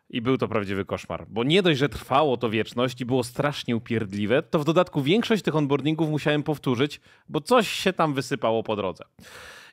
i 0.09 0.21
był 0.21 0.37
to 0.37 0.47
prawdziwy 0.47 0.85
koszmar, 0.85 1.25
bo 1.29 1.43
nie 1.43 1.61
dość, 1.61 1.79
że 1.79 1.89
trwało 1.89 2.37
to 2.37 2.49
wieczność 2.49 3.01
i 3.01 3.05
było 3.05 3.23
strasznie 3.23 3.75
upierdliwe, 3.75 4.43
to 4.43 4.59
w 4.59 4.65
dodatku 4.65 5.01
większość 5.01 5.43
tych 5.43 5.55
onboardingów 5.55 6.09
musiałem 6.09 6.43
powtórzyć, 6.43 7.01
bo 7.29 7.41
coś 7.41 7.69
się 7.69 7.93
tam 7.93 8.13
wysypało 8.13 8.63
po 8.63 8.75
drodze. 8.75 9.03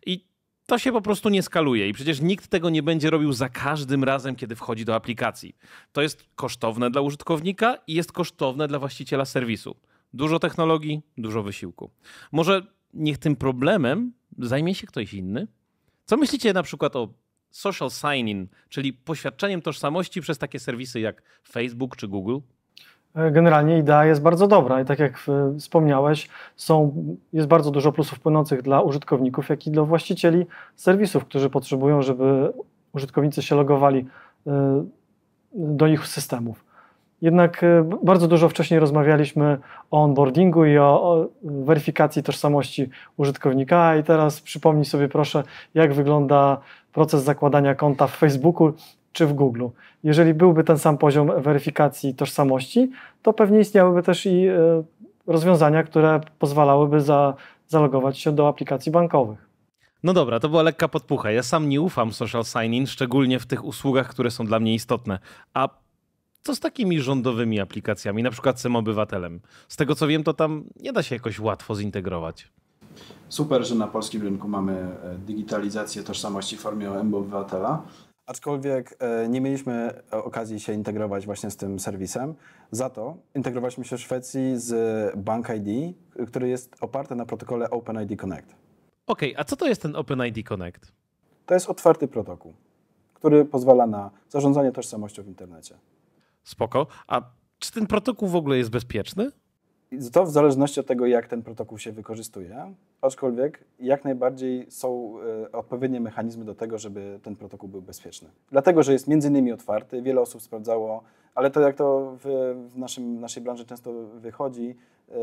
I 0.06 0.24
to 0.66 0.78
się 0.78 0.92
po 0.92 1.02
prostu 1.02 1.28
nie 1.28 1.42
skaluje 1.42 1.88
i 1.88 1.92
przecież 1.92 2.20
nikt 2.20 2.48
tego 2.48 2.70
nie 2.70 2.82
będzie 2.82 3.10
robił 3.10 3.32
za 3.32 3.48
każdym 3.48 4.04
razem, 4.04 4.36
kiedy 4.36 4.56
wchodzi 4.56 4.84
do 4.84 4.94
aplikacji. 4.94 5.56
To 5.92 6.02
jest 6.02 6.24
kosztowne 6.34 6.90
dla 6.90 7.00
użytkownika 7.00 7.78
i 7.86 7.94
jest 7.94 8.12
kosztowne 8.12 8.68
dla 8.68 8.78
właściciela 8.78 9.24
serwisu. 9.24 9.76
Dużo 10.12 10.38
technologii, 10.38 11.02
dużo 11.18 11.42
wysiłku. 11.42 11.90
Może 12.32 12.77
niech 12.94 13.18
tym 13.18 13.36
problemem 13.36 14.12
zajmie 14.38 14.74
się 14.74 14.86
ktoś 14.86 15.14
inny? 15.14 15.46
Co 16.04 16.16
myślicie 16.16 16.52
na 16.52 16.62
przykład 16.62 16.96
o 16.96 17.08
social 17.50 17.90
sign-in, 17.90 18.48
czyli 18.68 18.92
poświadczeniem 18.92 19.62
tożsamości 19.62 20.20
przez 20.20 20.38
takie 20.38 20.58
serwisy 20.58 21.00
jak 21.00 21.22
Facebook 21.48 21.96
czy 21.96 22.08
Google? 22.08 22.38
E, 23.14 23.30
generalnie 23.30 23.78
idea 23.78 24.04
jest 24.04 24.22
bardzo 24.22 24.46
dobra 24.46 24.80
i 24.80 24.84
tak 24.84 24.98
jak 24.98 25.24
e, 25.28 25.58
wspomniałeś, 25.58 26.28
są, 26.56 27.04
jest 27.32 27.48
bardzo 27.48 27.70
dużo 27.70 27.92
plusów 27.92 28.20
płynących 28.20 28.62
dla 28.62 28.80
użytkowników, 28.80 29.48
jak 29.48 29.66
i 29.66 29.70
dla 29.70 29.82
właścicieli 29.82 30.46
serwisów, 30.76 31.24
którzy 31.24 31.50
potrzebują, 31.50 32.02
żeby 32.02 32.52
użytkownicy 32.92 33.42
się 33.42 33.56
logowali 33.56 34.06
e, 34.46 34.84
do 35.54 35.86
ich 35.86 36.06
systemów. 36.06 36.67
Jednak 37.22 37.64
bardzo 38.02 38.28
dużo 38.28 38.48
wcześniej 38.48 38.80
rozmawialiśmy 38.80 39.58
o 39.90 40.02
onboardingu 40.02 40.64
i 40.64 40.78
o, 40.78 40.84
o 40.84 41.28
weryfikacji 41.42 42.22
tożsamości 42.22 42.90
użytkownika 43.16 43.96
i 43.96 44.04
teraz 44.04 44.40
przypomnij 44.40 44.84
sobie 44.84 45.08
proszę, 45.08 45.42
jak 45.74 45.94
wygląda 45.94 46.60
proces 46.92 47.22
zakładania 47.24 47.74
konta 47.74 48.06
w 48.06 48.16
Facebooku 48.16 48.72
czy 49.12 49.26
w 49.26 49.32
Google. 49.32 49.66
Jeżeli 50.04 50.34
byłby 50.34 50.64
ten 50.64 50.78
sam 50.78 50.98
poziom 50.98 51.42
weryfikacji 51.42 52.14
tożsamości, 52.14 52.90
to 53.22 53.32
pewnie 53.32 53.60
istniałyby 53.60 54.02
też 54.02 54.26
i 54.26 54.46
e, 54.46 54.82
rozwiązania, 55.26 55.82
które 55.82 56.20
pozwalałyby 56.38 57.00
za, 57.00 57.34
zalogować 57.68 58.18
się 58.18 58.32
do 58.32 58.48
aplikacji 58.48 58.92
bankowych. 58.92 59.48
No 60.02 60.12
dobra, 60.12 60.40
to 60.40 60.48
była 60.48 60.62
lekka 60.62 60.88
podpucha. 60.88 61.30
Ja 61.30 61.42
sam 61.42 61.68
nie 61.68 61.80
ufam 61.80 62.12
social 62.12 62.44
sign-in, 62.44 62.86
szczególnie 62.86 63.38
w 63.38 63.46
tych 63.46 63.64
usługach, 63.64 64.08
które 64.08 64.30
są 64.30 64.46
dla 64.46 64.60
mnie 64.60 64.74
istotne. 64.74 65.18
A 65.54 65.68
co 66.42 66.54
z 66.54 66.60
takimi 66.60 67.00
rządowymi 67.00 67.60
aplikacjami, 67.60 68.22
na 68.22 68.30
przykład 68.30 68.60
z 68.60 68.66
obywatelem? 68.66 69.40
Z 69.68 69.76
tego 69.76 69.94
co 69.94 70.06
wiem, 70.06 70.24
to 70.24 70.34
tam 70.34 70.64
nie 70.80 70.92
da 70.92 71.02
się 71.02 71.14
jakoś 71.14 71.40
łatwo 71.40 71.74
zintegrować. 71.74 72.48
Super, 73.28 73.64
że 73.64 73.74
na 73.74 73.86
polskim 73.86 74.22
rynku 74.22 74.48
mamy 74.48 74.72
e, 74.72 75.18
digitalizację 75.26 76.02
tożsamości 76.02 76.56
w 76.56 76.60
formie 76.60 76.90
obywatela. 76.92 77.82
Aczkolwiek 78.26 78.96
e, 78.98 79.28
nie 79.28 79.40
mieliśmy 79.40 80.02
okazji 80.10 80.60
się 80.60 80.72
integrować 80.72 81.26
właśnie 81.26 81.50
z 81.50 81.56
tym 81.56 81.80
serwisem. 81.80 82.34
Za 82.70 82.90
to 82.90 83.16
integrowaliśmy 83.34 83.84
się 83.84 83.96
w 83.96 84.00
Szwecji 84.00 84.52
z 84.56 84.72
Bank 85.16 85.48
ID, 85.48 85.96
który 86.28 86.48
jest 86.48 86.76
oparty 86.80 87.14
na 87.14 87.26
protokole 87.26 87.70
OpenID 87.70 88.20
Connect. 88.20 88.54
Okej, 89.06 89.32
okay, 89.32 89.40
a 89.40 89.44
co 89.44 89.56
to 89.56 89.66
jest 89.66 89.82
ten 89.82 89.96
OpenID 89.96 90.48
Connect? 90.48 90.92
To 91.46 91.54
jest 91.54 91.70
otwarty 91.70 92.08
protokół, 92.08 92.52
który 93.14 93.44
pozwala 93.44 93.86
na 93.86 94.10
zarządzanie 94.28 94.72
tożsamością 94.72 95.22
w 95.22 95.28
internecie. 95.28 95.74
Spoko. 96.48 96.86
A 97.06 97.22
czy 97.58 97.72
ten 97.72 97.86
protokół 97.86 98.28
w 98.28 98.36
ogóle 98.36 98.58
jest 98.58 98.70
bezpieczny? 98.70 99.30
To 100.12 100.24
w 100.24 100.30
zależności 100.30 100.80
od 100.80 100.86
tego, 100.86 101.06
jak 101.06 101.26
ten 101.26 101.42
protokół 101.42 101.78
się 101.78 101.92
wykorzystuje, 101.92 102.74
aczkolwiek 103.00 103.64
jak 103.80 104.04
najbardziej 104.04 104.66
są 104.70 105.14
e, 105.44 105.52
odpowiednie 105.52 106.00
mechanizmy 106.00 106.44
do 106.44 106.54
tego, 106.54 106.78
żeby 106.78 107.20
ten 107.22 107.36
protokół 107.36 107.68
był 107.68 107.82
bezpieczny. 107.82 108.28
Dlatego, 108.50 108.82
że 108.82 108.92
jest 108.92 109.08
między 109.08 109.28
innymi 109.28 109.52
otwarty, 109.52 110.02
wiele 110.02 110.20
osób 110.20 110.42
sprawdzało, 110.42 111.02
ale 111.34 111.50
to 111.50 111.60
jak 111.60 111.76
to 111.76 112.16
w, 112.24 112.54
w 112.74 112.78
naszym, 112.78 113.20
naszej 113.20 113.42
branży 113.42 113.64
często 113.64 113.92
wychodzi, 114.14 114.76
e, 115.08 115.14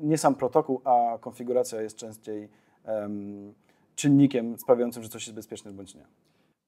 nie 0.00 0.18
sam 0.18 0.34
protokół, 0.34 0.80
a 0.84 1.18
konfiguracja 1.20 1.82
jest 1.82 1.96
częściej 1.96 2.48
um, 2.86 3.54
czynnikiem 3.94 4.58
sprawiającym, 4.58 5.02
że 5.02 5.08
coś 5.08 5.26
jest 5.26 5.36
bezpieczne 5.36 5.72
bądź 5.72 5.94
nie. 5.94 6.04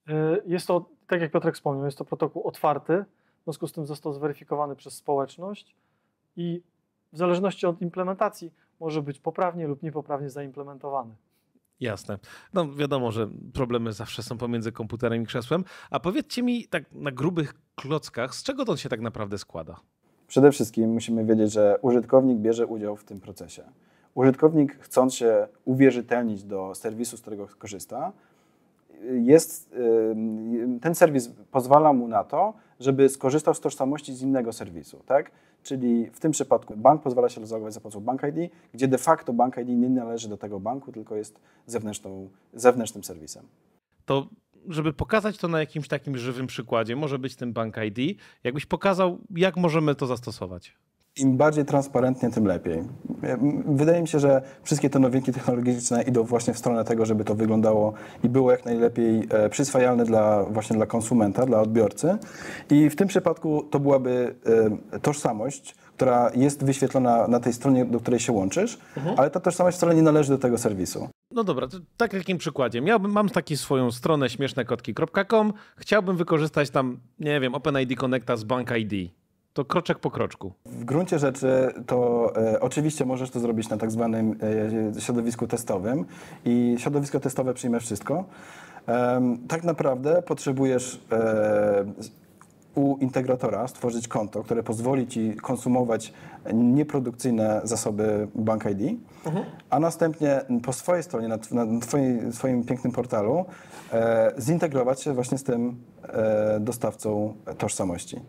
E, 0.09 0.39
jest 0.47 0.67
to, 0.67 0.85
tak 1.07 1.21
jak 1.21 1.31
Piotrek 1.31 1.55
wspomniał, 1.55 1.85
jest 1.85 1.99
to 1.99 2.05
protokół 2.05 2.43
otwarty, 2.43 3.05
związku 3.47 3.67
z 3.67 3.73
tym 3.73 3.87
został 3.87 4.13
zweryfikowany 4.13 4.77
przez 4.77 4.95
społeczność 4.95 5.77
i 6.37 6.63
w 7.13 7.19
zależności 7.19 7.67
od 7.67 7.83
implementacji 7.83 8.53
może 8.81 9.03
być 9.03 9.21
poprawnie 9.21 9.67
lub 9.67 9.83
niepoprawnie 9.83 10.31
zaimplementowany. 10.31 11.15
Jasne. 11.81 12.19
No 12.55 12.75
wiadomo, 12.75 13.13
że 13.13 13.29
problemy 13.55 13.93
zawsze 13.93 14.23
są 14.23 14.39
pomiędzy 14.39 14.73
komputerem 14.73 15.23
i 15.23 15.27
krzesłem. 15.27 15.65
A 15.91 16.01
powiedzcie 16.01 16.43
mi 16.43 16.65
tak 16.69 16.93
na 16.93 17.13
grubych 17.13 17.55
klockach, 17.75 18.35
z 18.35 18.43
czego 18.43 18.65
to 18.65 18.77
się 18.77 18.89
tak 18.89 19.01
naprawdę 19.01 19.39
składa? 19.39 19.77
Przede 20.27 20.53
wszystkim 20.53 20.91
musimy 20.91 21.25
wiedzieć, 21.25 21.53
że 21.53 21.79
użytkownik 21.83 22.39
bierze 22.39 22.67
udział 22.67 22.97
w 22.97 23.05
tym 23.05 23.21
procesie. 23.21 23.63
Użytkownik, 24.15 24.79
chcąc 24.81 25.15
się 25.15 25.49
uwierzytelnić 25.65 26.45
do 26.45 26.75
serwisu, 26.75 27.17
z 27.17 27.21
którego 27.21 27.49
korzysta, 27.59 28.13
jest, 29.23 29.75
ten 30.81 30.95
serwis 30.95 31.29
pozwala 31.51 31.93
mu 31.93 32.09
na 32.09 32.25
to, 32.25 32.55
żeby 32.81 33.09
skorzystał 33.09 33.55
z 33.55 33.61
tożsamości 33.61 34.15
z 34.15 34.23
innego 34.23 34.53
serwisu, 34.53 35.03
tak? 35.07 35.31
Czyli 35.63 36.11
w 36.11 36.21
tym 36.21 36.33
przypadku 36.33 36.77
bank 36.77 37.03
pozwala 37.03 37.29
się 37.29 37.47
zalogować 37.47 37.75
za 37.75 37.81
pomocą 37.81 38.01
Bank 38.01 38.23
ID, 38.23 38.53
gdzie 38.75 38.89
de 38.89 38.99
facto 38.99 39.33
Bank 39.33 39.57
ID 39.57 39.69
nie 39.69 39.89
należy 39.89 40.29
do 40.29 40.37
tego 40.37 40.61
banku, 40.61 40.93
tylko 40.93 41.17
jest 41.17 41.41
zewnętrzną, 41.67 42.29
zewnętrznym 42.55 43.05
serwisem. 43.05 43.47
To 44.05 44.27
żeby 44.69 44.93
pokazać 44.93 45.39
to 45.39 45.49
na 45.49 45.61
jakimś 45.61 45.89
takim 45.89 46.17
żywym 46.17 46.47
przykładzie, 46.47 46.97
może 46.97 47.19
być 47.19 47.37
ten 47.37 47.53
Bank 47.53 47.77
ID, 47.77 48.19
jakbyś 48.45 48.67
pokazał, 48.67 49.19
jak 49.31 49.57
możemy 49.57 49.95
to 49.95 50.07
zastosować. 50.07 50.77
Im 51.17 51.37
bardziej 51.37 51.65
transparentnie, 51.65 52.31
tym 52.31 52.47
lepiej. 52.47 52.83
Wydaje 53.67 54.03
mi 54.03 54.09
się, 54.09 54.21
że 54.21 54.43
wszystkie 54.63 54.91
te 54.91 54.99
nowinki 54.99 55.33
technologiczne 55.33 56.03
idą 56.03 56.23
właśnie 56.23 56.55
w 56.55 56.59
stronę 56.59 56.85
tego, 56.85 57.07
żeby 57.07 57.25
to 57.25 57.35
wyglądało 57.35 57.93
i 58.25 58.29
było 58.29 58.51
jak 58.51 58.65
najlepiej 58.65 59.27
e, 59.31 59.49
przyswajalne 59.49 60.05
dla, 60.05 60.45
właśnie 60.45 60.77
dla 60.77 60.87
konsumenta, 60.87 61.47
dla 61.47 61.61
odbiorcy. 61.61 62.19
I 62.71 62.91
w 62.91 62.97
tym 62.97 63.09
przypadku 63.09 63.63
to 63.71 63.81
byłaby 63.81 64.35
e, 64.93 64.99
tożsamość, 64.99 65.75
która 65.97 66.31
jest 66.35 66.65
wyświetlona 66.65 67.29
na 67.29 67.41
tej 67.41 67.53
stronie, 67.53 67.85
do 67.85 68.01
której 68.01 68.21
się 68.21 68.33
łączysz, 68.33 68.79
mhm. 68.97 69.15
ale 69.19 69.31
ta 69.31 69.41
tożsamość 69.41 69.77
wcale 69.77 69.95
nie 69.95 70.03
należy 70.03 70.31
do 70.33 70.39
tego 70.39 70.59
serwisu. 70.59 71.09
No 71.31 71.45
dobra, 71.45 71.69
to 71.69 71.79
tak 71.97 72.13
jakim 72.13 72.39
przykładzie? 72.39 72.81
Miałbym, 72.81 73.13
mam 73.13 73.29
taką 73.29 73.57
swoją 73.57 73.91
stronę 73.91 74.31
śmiesznekotki.com, 74.31 75.53
chciałbym 75.77 76.17
wykorzystać 76.17 76.71
tam, 76.71 77.01
nie 77.21 77.41
wiem, 77.41 77.55
OpenID 77.55 77.99
Connecta 77.99 78.37
z 78.37 78.45
Bank 78.45 78.71
ID 78.77 79.13
to 79.57 79.65
kroczek 79.65 79.99
po 79.99 80.11
kroczku. 80.11 80.53
W 80.67 80.85
gruncie 80.85 81.19
rzeczy 81.19 81.75
to 81.87 82.33
e, 82.37 82.61
oczywiście 82.61 83.05
możesz 83.05 83.31
to 83.31 83.41
zrobić 83.41 83.69
na 83.69 83.77
tak 83.77 83.91
zwanym 83.91 84.39
e, 84.97 85.01
środowisku 85.01 85.47
testowym 85.47 86.05
i 86.45 86.77
środowisko 86.79 87.21
testowe 87.21 87.55
przyjmie 87.55 87.81
wszystko. 87.81 88.25
E, 88.89 89.37
tak 89.49 89.65
naprawdę 89.65 90.23
potrzebujesz 90.23 91.01
e, 91.13 91.85
u 92.75 92.97
integratora 92.97 93.69
stworzyć 93.69 94.09
konto, 94.09 94.43
które 94.43 94.63
pozwoli 94.63 95.07
Ci 95.07 95.35
konsumować 95.35 96.13
nieprodukcyjne 96.55 97.61
zasoby 97.65 98.29
Bank 98.35 98.65
ID, 98.65 98.99
mhm. 99.27 99.45
a 99.71 99.81
następnie 99.81 100.41
po 100.63 100.73
swojej 100.73 101.03
stronie, 101.03 101.29
na, 101.29 101.39
na 101.51 101.81
twojej, 101.81 102.33
swoim 102.33 102.65
pięknym 102.65 102.93
portalu 102.93 103.45
e, 103.93 104.33
zintegrować 104.39 105.03
się 105.03 105.13
właśnie 105.13 105.39
z 105.39 105.43
tym 105.43 105.77
e, 106.03 106.61
dostawcą 106.61 107.35
tożsamości. 107.59 108.21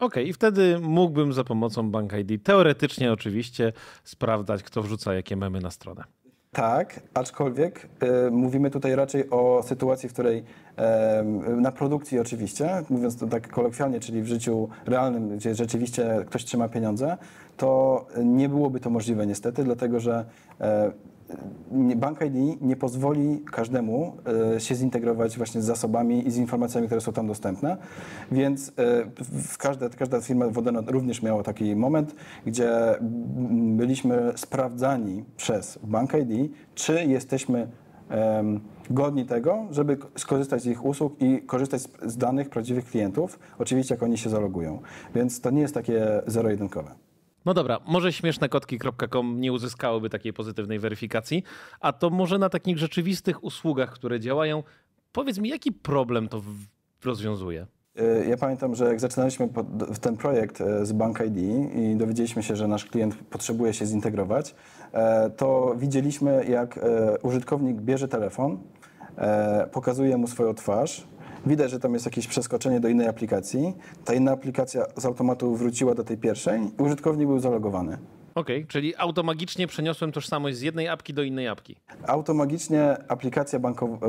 Okay, 0.00 0.22
i 0.24 0.32
wtedy 0.32 0.78
mógłbym 0.78 1.32
za 1.32 1.44
pomocą 1.44 1.90
Bank 1.90 2.12
ID 2.12 2.44
teoretycznie 2.44 3.12
oczywiście 3.12 3.72
sprawdzać, 4.04 4.62
kto 4.62 4.82
wrzuca 4.82 5.14
jakie 5.14 5.36
memy 5.36 5.60
na 5.60 5.70
stronę. 5.70 6.04
Tak, 6.52 7.00
aczkolwiek 7.14 7.88
y, 8.28 8.30
mówimy 8.30 8.70
tutaj 8.70 8.94
raczej 8.94 9.30
o 9.30 9.62
sytuacji, 9.62 10.08
w 10.08 10.12
której 10.12 10.38
y, 10.38 11.56
na 11.56 11.72
produkcji 11.72 12.18
oczywiście, 12.18 12.82
mówiąc 12.90 13.16
to 13.16 13.26
tak 13.26 13.48
kolokwialnie, 13.48 14.00
czyli 14.00 14.22
w 14.22 14.26
życiu 14.26 14.68
realnym, 14.86 15.36
gdzie 15.36 15.54
rzeczywiście 15.54 16.24
ktoś 16.26 16.44
trzyma 16.44 16.68
pieniądze, 16.68 17.16
to 17.56 18.06
nie 18.24 18.48
byłoby 18.48 18.80
to 18.80 18.90
możliwe 18.90 19.26
niestety, 19.26 19.64
dlatego 19.64 20.00
że 20.00 20.24
y, 20.60 20.64
Bank 21.96 22.20
ID 22.20 22.62
nie 22.62 22.76
pozwoli 22.76 23.40
każdemu 23.52 24.16
e, 24.56 24.60
się 24.60 24.74
zintegrować 24.74 25.36
właśnie 25.36 25.62
z 25.62 25.64
zasobami 25.64 26.26
i 26.28 26.30
z 26.30 26.36
informacjami, 26.36 26.86
które 26.86 27.00
są 27.00 27.12
tam 27.12 27.26
dostępne, 27.26 27.76
więc 28.32 28.68
e, 28.68 28.72
każda, 29.58 29.88
każda 29.88 30.20
firma 30.20 30.48
Wodena 30.48 30.82
również 30.86 31.22
miała 31.22 31.42
taki 31.42 31.76
moment, 31.76 32.14
gdzie 32.46 32.70
byliśmy 33.76 34.32
sprawdzani 34.36 35.24
przez 35.36 35.78
Bank 35.82 36.14
ID, 36.14 36.52
czy 36.74 37.04
jesteśmy 37.04 37.68
godni 38.90 39.26
tego, 39.26 39.66
żeby 39.70 39.98
skorzystać 40.16 40.62
z 40.62 40.66
ich 40.66 40.84
usług 40.84 41.22
i 41.22 41.42
korzystać 41.42 41.82
z 42.02 42.16
danych 42.16 42.50
prawdziwych 42.50 42.84
klientów, 42.84 43.38
oczywiście 43.58 43.94
jak 43.94 44.02
oni 44.02 44.18
się 44.18 44.30
zalogują. 44.30 44.80
Więc 45.14 45.40
to 45.40 45.50
nie 45.50 45.60
jest 45.60 45.74
takie 45.74 46.22
zero-jedynkowe. 46.26 47.09
No 47.44 47.54
dobra, 47.54 47.78
może 47.86 48.12
śmiesznekotki.com 48.12 49.40
nie 49.40 49.52
uzyskałyby 49.52 50.10
takiej 50.10 50.32
pozytywnej 50.32 50.78
weryfikacji, 50.78 51.42
a 51.80 51.92
to 51.92 52.10
może 52.10 52.38
na 52.38 52.48
takich 52.48 52.78
rzeczywistych 52.78 53.44
usługach, 53.44 53.90
które 53.90 54.20
działają, 54.20 54.62
powiedz 55.12 55.38
mi, 55.38 55.48
jaki 55.48 55.72
problem 55.72 56.28
to 56.28 56.42
rozwiązuje? 57.04 57.66
E, 57.96 58.24
ja 58.28 58.36
pamiętam, 58.36 58.74
że 58.74 58.84
jak 58.84 59.00
zaczynaliśmy 59.00 59.48
ten 60.00 60.16
projekt 60.16 60.60
e, 60.60 60.86
z 60.86 60.92
Bank 60.92 61.20
ID 61.26 61.36
i 61.74 61.96
dowiedzieliśmy 61.96 62.42
się, 62.42 62.56
że 62.56 62.68
nasz 62.68 62.84
klient 62.84 63.14
potrzebuje 63.14 63.74
się 63.74 63.86
zintegrować, 63.86 64.54
e, 64.92 65.30
to 65.30 65.74
widzieliśmy, 65.78 66.44
jak 66.48 66.80
użytkownik 67.22 67.80
bierze 67.80 68.08
telefon, 68.08 68.58
pokazuje 69.72 70.16
mu 70.16 70.26
swoją 70.26 70.54
twarz, 70.54 71.06
widać, 71.46 71.70
że 71.70 71.80
tam 71.80 71.94
jest 71.94 72.06
jakieś 72.06 72.26
przeskoczenie 72.26 72.80
do 72.80 72.88
innej 72.88 73.08
aplikacji, 73.08 73.74
ta 74.04 74.14
inna 74.14 74.32
aplikacja 74.32 74.86
z 74.96 75.04
automatu 75.04 75.56
wróciła 75.56 75.94
do 75.94 76.04
tej 76.04 76.16
pierwszej 76.16 76.60
i 76.78 76.82
użytkownik 76.82 77.28
był 77.28 77.38
zalogowany. 77.38 77.98
Okej, 78.34 78.56
okay, 78.56 78.66
czyli 78.66 78.96
automagicznie 78.96 79.66
przeniosłem 79.66 80.12
tożsamość 80.12 80.56
z 80.56 80.60
jednej 80.60 80.88
apki 80.88 81.14
do 81.14 81.22
innej 81.22 81.48
apki. 81.48 81.76
Automagicznie 82.06 82.96
aplikacja 83.08 83.58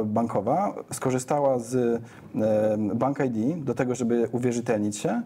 bankowa 0.05 0.75
skorzystała 0.91 1.59
z 1.59 2.01
Bank 2.95 3.19
ID 3.19 3.63
do 3.63 3.73
tego, 3.73 3.95
żeby 3.95 4.27
uwierzytelnić 4.31 4.97
się 4.97 5.21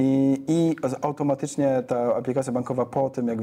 i, 0.00 0.42
I, 0.48 0.76
automatycznie 1.02 1.82
ta 1.86 2.16
aplikacja 2.16 2.52
bankowa 2.52 2.86
po 2.86 3.10
tym, 3.10 3.28
jak 3.28 3.38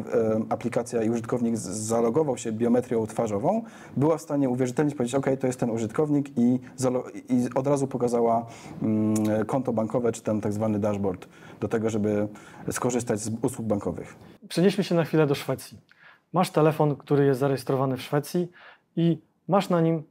aplikacja 0.50 1.04
i 1.04 1.10
użytkownik 1.10 1.58
zalogował 1.58 2.38
się 2.38 2.52
biometrią 2.52 3.08
twarzową, 3.08 3.64
była 3.98 4.18
w 4.18 4.22
stanie 4.22 4.50
uwierzytelnić, 4.50 4.96
powiedzieć, 4.96 5.16
OK, 5.16 5.26
to 5.40 5.48
jest 5.48 5.60
ten 5.60 5.70
użytkownik 5.70 6.38
i, 6.38 6.60
i 7.30 7.50
od 7.56 7.68
razu 7.68 7.88
pokazała 7.88 8.46
mm, 8.82 9.46
konto 9.46 9.74
bankowe, 9.74 10.12
czy 10.12 10.22
ten 10.22 10.42
tak 10.42 10.54
zwany 10.54 10.80
dashboard 10.80 11.28
do 11.60 11.68
tego, 11.68 11.90
żeby 11.90 12.28
skorzystać 12.72 13.20
z 13.20 13.32
usług 13.42 13.68
bankowych. 13.68 14.16
Przenieśmy 14.50 14.84
się 14.84 14.96
na 14.96 15.04
chwilę 15.04 15.28
do 15.28 15.36
Szwecji. 15.36 15.80
Masz 16.34 16.50
telefon, 16.50 16.96
który 16.96 17.26
jest 17.26 17.40
zarejestrowany 17.40 17.98
w 17.98 18.02
Szwecji 18.02 18.52
i 18.96 19.22
masz 19.48 19.70
na 19.70 19.82
nim 19.82 20.04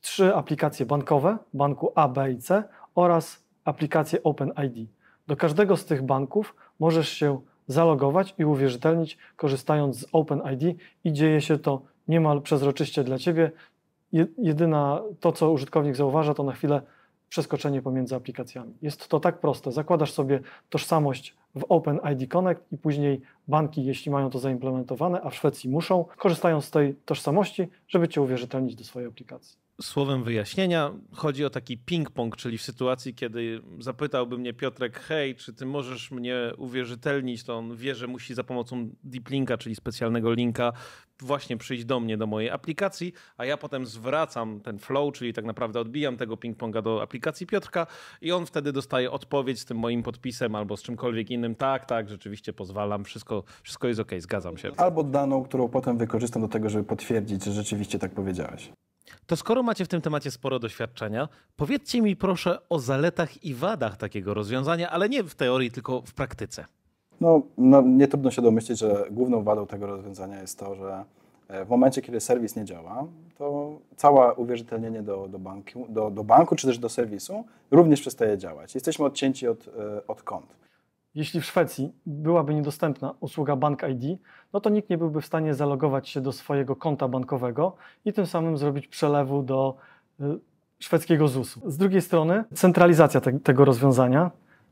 trzy 0.00 0.34
aplikacje 0.34 0.86
bankowe, 0.86 1.38
banku 1.54 1.92
A, 1.94 2.08
B 2.08 2.32
i 2.32 2.38
C 2.38 2.64
oraz 2.94 3.44
aplikację 3.64 4.22
OpenID. 4.22 4.97
Do 5.28 5.36
każdego 5.36 5.76
z 5.76 5.84
tych 5.84 6.02
banków 6.02 6.54
możesz 6.80 7.08
się 7.08 7.40
zalogować 7.66 8.34
i 8.38 8.44
uwierzytelnić, 8.44 9.18
korzystając 9.36 9.96
z 9.96 10.06
OpenID 10.12 10.78
i 11.04 11.12
dzieje 11.12 11.40
się 11.40 11.58
to 11.58 11.82
niemal 12.08 12.42
przezroczyście 12.42 13.04
dla 13.04 13.18
Ciebie. 13.18 13.50
Jedyna 14.38 15.02
to, 15.20 15.32
co 15.32 15.50
użytkownik 15.50 15.96
zauważa, 15.96 16.34
to 16.34 16.42
na 16.42 16.52
chwilę 16.52 16.82
przeskoczenie 17.28 17.82
pomiędzy 17.82 18.16
aplikacjami. 18.16 18.74
Jest 18.82 19.08
to 19.08 19.20
tak 19.20 19.38
proste. 19.38 19.72
Zakładasz 19.72 20.12
sobie 20.12 20.40
tożsamość 20.68 21.36
w 21.54 21.64
OpenID 21.68 22.30
Connect 22.30 22.72
i 22.72 22.78
później 22.78 23.20
banki, 23.48 23.84
jeśli 23.84 24.12
mają 24.12 24.30
to 24.30 24.38
zaimplementowane, 24.38 25.22
a 25.22 25.30
w 25.30 25.34
Szwecji 25.34 25.70
muszą, 25.70 26.04
korzystają 26.16 26.60
z 26.60 26.70
tej 26.70 26.94
tożsamości, 26.94 27.68
żeby 27.88 28.08
Cię 28.08 28.22
uwierzytelnić 28.22 28.74
do 28.74 28.84
swojej 28.84 29.08
aplikacji 29.08 29.67
słowem 29.82 30.24
wyjaśnienia 30.24 30.92
chodzi 31.12 31.44
o 31.44 31.50
taki 31.50 31.78
ping-pong, 31.78 32.36
czyli 32.36 32.58
w 32.58 32.62
sytuacji, 32.62 33.14
kiedy 33.14 33.60
zapytałby 33.80 34.38
mnie 34.38 34.54
Piotrek, 34.54 35.00
hej, 35.00 35.34
czy 35.34 35.52
ty 35.52 35.66
możesz 35.66 36.10
mnie 36.10 36.52
uwierzytelnić, 36.56 37.44
to 37.44 37.56
on 37.56 37.76
wie, 37.76 37.94
że 37.94 38.06
musi 38.06 38.34
za 38.34 38.44
pomocą 38.44 38.90
deep 39.04 39.30
linka, 39.30 39.58
czyli 39.58 39.74
specjalnego 39.74 40.32
linka, 40.32 40.72
właśnie 41.22 41.56
przyjść 41.56 41.84
do 41.84 42.00
mnie, 42.00 42.16
do 42.16 42.26
mojej 42.26 42.50
aplikacji, 42.50 43.12
a 43.36 43.44
ja 43.44 43.56
potem 43.56 43.86
zwracam 43.86 44.60
ten 44.60 44.78
flow, 44.78 45.14
czyli 45.14 45.32
tak 45.32 45.44
naprawdę 45.44 45.80
odbijam 45.80 46.16
tego 46.16 46.34
ping-ponga 46.34 46.82
do 46.82 47.02
aplikacji 47.02 47.46
Piotrka 47.46 47.86
i 48.20 48.32
on 48.32 48.46
wtedy 48.46 48.72
dostaje 48.72 49.10
odpowiedź 49.10 49.60
z 49.60 49.64
tym 49.64 49.78
moim 49.78 50.02
podpisem 50.02 50.54
albo 50.54 50.76
z 50.76 50.82
czymkolwiek 50.82 51.30
innym. 51.30 51.54
Tak, 51.54 51.84
tak, 51.84 52.08
rzeczywiście 52.08 52.52
pozwalam, 52.52 53.04
wszystko, 53.04 53.44
wszystko 53.62 53.88
jest 53.88 54.00
ok, 54.00 54.10
zgadzam 54.18 54.56
się. 54.56 54.70
Albo 54.76 55.04
daną, 55.04 55.44
którą 55.44 55.68
potem 55.68 55.98
wykorzystam 55.98 56.42
do 56.42 56.48
tego, 56.48 56.70
żeby 56.70 56.84
potwierdzić, 56.84 57.44
że 57.44 57.52
rzeczywiście 57.52 57.98
tak 57.98 58.14
powiedziałeś. 58.14 58.72
To 59.26 59.36
skoro 59.36 59.62
macie 59.62 59.84
w 59.84 59.88
tym 59.88 60.00
temacie 60.00 60.30
sporo 60.30 60.58
doświadczenia, 60.58 61.28
powiedzcie 61.56 62.02
mi 62.02 62.16
proszę 62.16 62.58
o 62.68 62.78
zaletach 62.78 63.44
i 63.44 63.54
wadach 63.54 63.96
takiego 63.96 64.34
rozwiązania, 64.34 64.90
ale 64.90 65.08
nie 65.08 65.22
w 65.22 65.34
teorii, 65.34 65.70
tylko 65.70 66.02
w 66.02 66.14
praktyce. 66.14 66.64
No, 67.20 67.42
no 67.58 67.82
nie 67.82 68.08
trudno 68.08 68.30
się 68.30 68.42
domyślić, 68.42 68.78
że 68.78 69.06
główną 69.10 69.42
wadą 69.42 69.66
tego 69.66 69.86
rozwiązania 69.86 70.40
jest 70.40 70.58
to, 70.58 70.74
że 70.74 71.04
e, 71.48 71.64
w 71.64 71.68
momencie, 71.68 72.02
kiedy 72.02 72.20
serwis 72.20 72.56
nie 72.56 72.64
działa, 72.64 73.06
to 73.38 73.78
całe 73.96 74.34
uwierzytelnienie 74.34 75.02
do, 75.02 75.28
do, 75.28 75.38
banku, 75.38 75.86
do, 75.88 76.10
do 76.10 76.24
banku 76.24 76.56
czy 76.56 76.66
też 76.66 76.78
do 76.78 76.88
serwisu 76.88 77.44
również 77.70 78.00
przestaje 78.00 78.38
działać. 78.38 78.74
Jesteśmy 78.74 79.04
odcięci 79.04 79.48
od, 79.48 79.68
e, 79.68 80.06
od 80.06 80.22
kont. 80.22 80.56
Jeśli 81.18 81.40
w 81.40 81.44
Szwecji 81.44 81.92
byłaby 82.06 82.54
niedostępna 82.54 83.14
usługa 83.20 83.56
Bank 83.56 83.82
ID, 83.82 84.20
no 84.52 84.60
to 84.60 84.70
nikt 84.70 84.90
nie 84.90 84.98
byłby 84.98 85.20
w 85.20 85.26
stanie 85.26 85.54
zalogować 85.54 86.08
się 86.08 86.20
do 86.20 86.32
swojego 86.32 86.76
konta 86.76 87.08
bankowego 87.08 87.76
i 88.04 88.12
tym 88.12 88.26
samym 88.26 88.58
zrobić 88.58 88.86
przelewu 88.86 89.42
do 89.42 89.76
y, 90.20 90.24
szwedzkiego 90.78 91.28
ZUS-u. 91.28 91.70
Z 91.70 91.76
drugiej 91.76 92.02
strony 92.02 92.44
centralizacja 92.54 93.20
te, 93.20 93.40
tego 93.40 93.64
rozwiązania, 93.64 94.30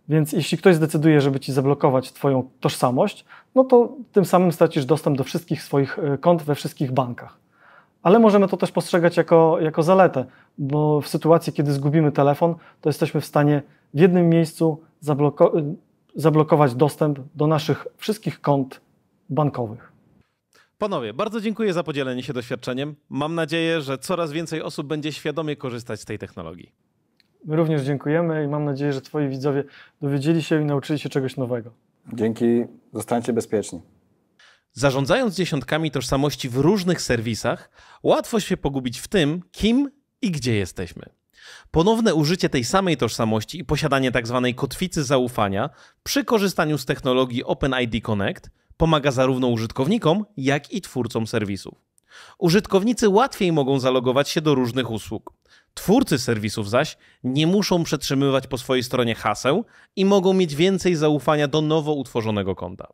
więc 0.09 0.33
jeśli 0.33 0.59
ktoś 0.59 0.75
zdecyduje, 0.75 1.21
żeby 1.21 1.41
ci 1.41 1.53
zablokować 1.53 2.13
Twoją 2.13 2.51
tożsamość, 2.61 3.25
no 3.55 3.65
to 3.65 3.93
tym 4.13 4.25
samym 4.25 4.53
stracisz 4.53 4.85
dostęp 4.85 5.19
do 5.19 5.25
wszystkich 5.25 5.63
swoich 5.63 5.99
y, 5.99 6.19
kont 6.19 6.43
we 6.43 6.55
wszystkich 6.55 6.93
bankach. 6.93 7.39
Ale 8.03 8.19
możemy 8.19 8.49
to 8.49 8.57
też 8.57 8.73
postrzegać 8.73 9.17
jako, 9.17 9.61
jako 9.61 9.83
zaletę, 9.83 10.25
bo 10.59 11.01
w 11.01 11.09
sytuacji, 11.09 11.53
kiedy 11.53 11.73
zgubimy 11.73 12.13
telefon, 12.13 12.55
to 12.81 12.89
jesteśmy 12.89 13.21
w 13.21 13.27
stanie 13.27 13.63
w 13.95 14.01
jednym 14.01 14.29
miejscu 14.29 14.81
zablokować 16.17 16.75
dostęp 16.75 17.19
do 17.35 17.47
naszych 17.47 17.87
wszystkich 17.97 18.41
kont 18.41 18.81
bankowych. 19.29 19.93
Panowie, 20.79 21.15
bardzo 21.15 21.41
dziękuję 21.41 21.73
za 21.73 21.83
podzielenie 21.83 22.23
się 22.23 22.33
doświadczeniem. 22.33 22.95
Mam 23.09 23.35
nadzieję, 23.35 23.81
że 23.81 23.99
coraz 23.99 24.33
więcej 24.33 24.63
osób 24.63 24.87
będzie 24.87 25.13
świadomie 25.13 25.57
korzystać 25.57 26.01
z 26.01 26.05
tej 26.05 26.19
technologii. 26.19 26.73
My 27.45 27.57
również 27.57 27.83
dziękujemy 27.83 28.45
i 28.45 28.49
mam 28.49 28.65
nadzieję, 28.65 28.93
że 28.93 29.01
Twoi 29.01 29.29
widzowie 29.29 29.65
dowiedzieli 30.03 30.43
się 30.43 30.63
i 30.63 30.65
nauczyli 30.65 30.99
się 30.99 31.09
czegoś 31.09 31.37
nowego. 31.37 31.71
Dzięki, 32.13 32.65
zostańcie 32.93 33.33
bezpieczni. 33.33 33.81
Zarządzając 34.73 35.35
dziesiątkami 35.35 35.91
tożsamości 35.91 36.49
w 36.49 36.57
różnych 36.57 37.03
serwisach, 37.03 37.71
łatwo 38.03 38.41
się 38.41 38.57
pogubić 38.57 39.01
w 39.01 39.09
tym, 39.09 39.43
kim 39.53 39.91
i 40.23 40.31
gdzie 40.31 40.55
jesteśmy. 40.55 41.03
Ponowne 41.71 42.15
użycie 42.15 42.49
tej 42.49 42.65
samej 42.65 42.97
tożsamości 42.97 43.59
i 43.59 43.65
posiadanie 43.65 44.13
tzw. 44.13 44.43
Tak 44.47 44.55
kotwicy 44.57 45.05
zaufania 45.05 45.71
przy 46.03 46.25
korzystaniu 46.25 46.79
z 46.79 46.85
technologii 46.85 47.45
OpenID 47.45 48.05
Connect 48.05 48.51
pomaga 48.77 49.11
zarówno 49.11 49.49
użytkownikom, 49.49 50.25
jak 50.37 50.73
i 50.73 50.81
twórcom 50.81 51.27
serwisów. 51.27 51.75
Użytkownicy 52.39 53.09
łatwiej 53.09 53.53
mogą 53.53 53.81
zalogować 53.81 54.29
się 54.29 54.41
do 54.41 54.55
różnych 54.55 54.91
usług. 54.91 55.33
Twórcy 55.77 56.19
serwisów 56.19 56.71
zaś 56.71 56.97
nie 57.25 57.47
muszą 57.47 57.85
przetrzymywać 57.85 58.47
po 58.47 58.59
swojej 58.59 58.85
stronie 58.85 59.15
haseł 59.15 59.65
i 59.97 60.05
mogą 60.05 60.35
mieć 60.35 60.55
więcej 60.55 60.95
zaufania 60.95 61.49
do 61.49 61.61
nowo 61.61 61.93
utworzonego 61.93 62.55
konta. 62.55 62.87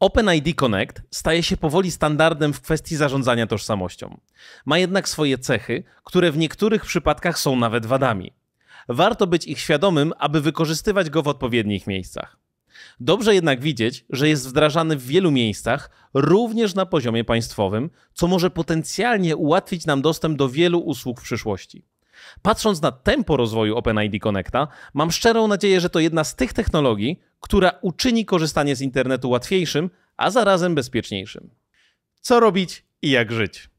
OpenID 0.00 0.56
Connect 0.56 1.02
staje 1.10 1.42
się 1.42 1.56
powoli 1.56 1.90
standardem 1.90 2.52
w 2.52 2.60
kwestii 2.60 2.96
zarządzania 2.96 3.46
tożsamością. 3.46 4.20
Ma 4.66 4.78
jednak 4.78 5.08
swoje 5.08 5.38
cechy, 5.38 5.84
które 6.04 6.32
w 6.32 6.38
niektórych 6.38 6.84
przypadkach 6.84 7.38
są 7.38 7.56
nawet 7.56 7.86
wadami. 7.86 8.32
Warto 8.88 9.26
być 9.26 9.46
ich 9.46 9.60
świadomym, 9.60 10.12
aby 10.18 10.40
wykorzystywać 10.40 11.10
go 11.10 11.22
w 11.22 11.28
odpowiednich 11.28 11.86
miejscach. 11.86 12.36
Dobrze 13.00 13.34
jednak 13.34 13.60
widzieć, 13.60 14.04
że 14.10 14.28
jest 14.28 14.48
wdrażany 14.48 14.96
w 14.96 15.06
wielu 15.06 15.30
miejscach, 15.30 15.90
również 16.14 16.74
na 16.74 16.86
poziomie 16.86 17.24
państwowym, 17.24 17.90
co 18.14 18.26
może 18.26 18.50
potencjalnie 18.50 19.36
ułatwić 19.36 19.86
nam 19.86 20.02
dostęp 20.02 20.38
do 20.38 20.48
wielu 20.48 20.78
usług 20.78 21.20
w 21.20 21.24
przyszłości. 21.24 21.84
Patrząc 22.42 22.82
na 22.82 22.92
tempo 22.92 23.36
rozwoju 23.36 23.76
OpenID 23.76 24.22
Connecta, 24.22 24.68
mam 24.94 25.10
szczerą 25.10 25.48
nadzieję, 25.48 25.80
że 25.80 25.90
to 25.90 26.00
jedna 26.00 26.24
z 26.24 26.36
tych 26.36 26.52
technologii, 26.52 27.20
która 27.40 27.72
uczyni 27.82 28.24
korzystanie 28.24 28.76
z 28.76 28.80
internetu 28.80 29.30
łatwiejszym, 29.30 29.90
a 30.16 30.30
zarazem 30.30 30.74
bezpieczniejszym. 30.74 31.50
Co 32.20 32.40
robić 32.40 32.84
i 33.02 33.10
jak 33.10 33.32
żyć? 33.32 33.70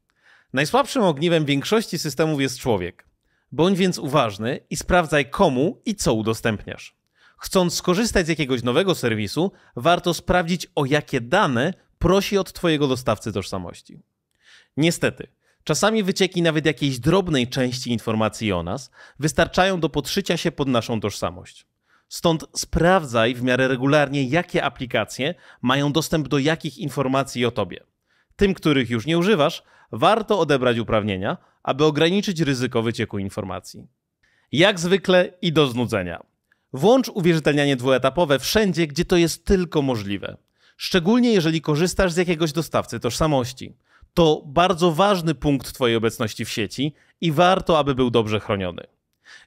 Najsłabszym 0.52 1.02
ogniwem 1.02 1.44
większości 1.44 1.98
systemów 1.98 2.40
jest 2.40 2.58
człowiek. 2.58 3.06
Bądź 3.52 3.78
więc 3.78 3.98
uważny 3.98 4.60
i 4.70 4.76
sprawdzaj 4.76 5.30
komu 5.30 5.82
i 5.84 5.94
co 5.94 6.14
udostępniasz. 6.14 6.96
Chcąc 7.38 7.74
skorzystać 7.74 8.26
z 8.26 8.28
jakiegoś 8.28 8.62
nowego 8.62 8.94
serwisu, 8.94 9.52
warto 9.76 10.14
sprawdzić 10.14 10.66
o 10.74 10.84
jakie 10.84 11.20
dane 11.20 11.74
prosi 11.98 12.38
od 12.38 12.52
Twojego 12.52 12.88
dostawcy 12.88 13.32
tożsamości. 13.32 13.98
Niestety, 14.76 15.26
czasami 15.64 16.02
wycieki 16.02 16.42
nawet 16.42 16.66
jakiejś 16.66 16.98
drobnej 16.98 17.48
części 17.48 17.92
informacji 17.92 18.52
o 18.52 18.62
nas 18.62 18.90
wystarczają 19.18 19.80
do 19.80 19.88
podszycia 19.88 20.36
się 20.36 20.52
pod 20.52 20.68
naszą 20.68 21.00
tożsamość. 21.00 21.66
Stąd 22.08 22.44
sprawdzaj 22.56 23.34
w 23.34 23.42
miarę 23.42 23.68
regularnie, 23.68 24.24
jakie 24.24 24.64
aplikacje 24.64 25.34
mają 25.62 25.92
dostęp 25.92 26.28
do 26.28 26.38
jakich 26.38 26.78
informacji 26.78 27.46
o 27.46 27.50
tobie. 27.50 27.80
Tym, 28.36 28.54
których 28.54 28.90
już 28.90 29.06
nie 29.06 29.18
używasz, 29.18 29.62
warto 29.92 30.38
odebrać 30.38 30.78
uprawnienia, 30.78 31.36
aby 31.62 31.84
ograniczyć 31.84 32.40
ryzyko 32.40 32.82
wycieku 32.82 33.18
informacji. 33.18 33.86
Jak 34.52 34.80
zwykle 34.80 35.32
i 35.42 35.52
do 35.52 35.66
znudzenia. 35.66 36.22
Włącz 36.72 37.08
uwierzytelnianie 37.08 37.76
dwuetapowe 37.76 38.38
wszędzie, 38.38 38.86
gdzie 38.86 39.04
to 39.04 39.16
jest 39.16 39.44
tylko 39.44 39.82
możliwe. 39.82 40.36
Szczególnie 40.76 41.32
jeżeli 41.32 41.60
korzystasz 41.60 42.12
z 42.12 42.16
jakiegoś 42.16 42.52
dostawcy 42.52 43.00
tożsamości. 43.00 43.74
To 44.14 44.42
bardzo 44.46 44.92
ważny 44.92 45.34
punkt 45.34 45.72
Twojej 45.72 45.96
obecności 45.96 46.44
w 46.44 46.50
sieci 46.50 46.94
i 47.20 47.32
warto, 47.32 47.78
aby 47.78 47.94
był 47.94 48.10
dobrze 48.10 48.40
chroniony. 48.40 48.82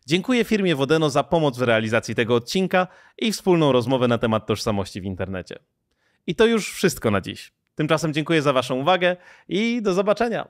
Dziękuję 0.06 0.44
firmie 0.44 0.76
Wodeno 0.76 1.10
za 1.10 1.24
pomoc 1.24 1.58
w 1.58 1.62
realizacji 1.62 2.16
tego 2.16 2.36
odcinka 2.36 2.88
i 3.18 3.32
wspólną 3.32 3.72
rozmowę 3.72 4.08
na 4.08 4.18
temat 4.18 4.48
tożsamości 4.48 5.02
w 5.02 5.06
internecie. 5.06 5.60
I 6.28 6.36
to 6.36 6.46
już 6.46 6.74
wszystko 6.74 7.12
na 7.12 7.22
dziś. 7.22 7.52
Tymczasem 7.76 8.14
dziękuję 8.14 8.42
za 8.42 8.54
Waszą 8.54 8.76
uwagę 8.76 9.18
i 9.48 9.82
do 9.82 9.94
zobaczenia. 9.94 10.48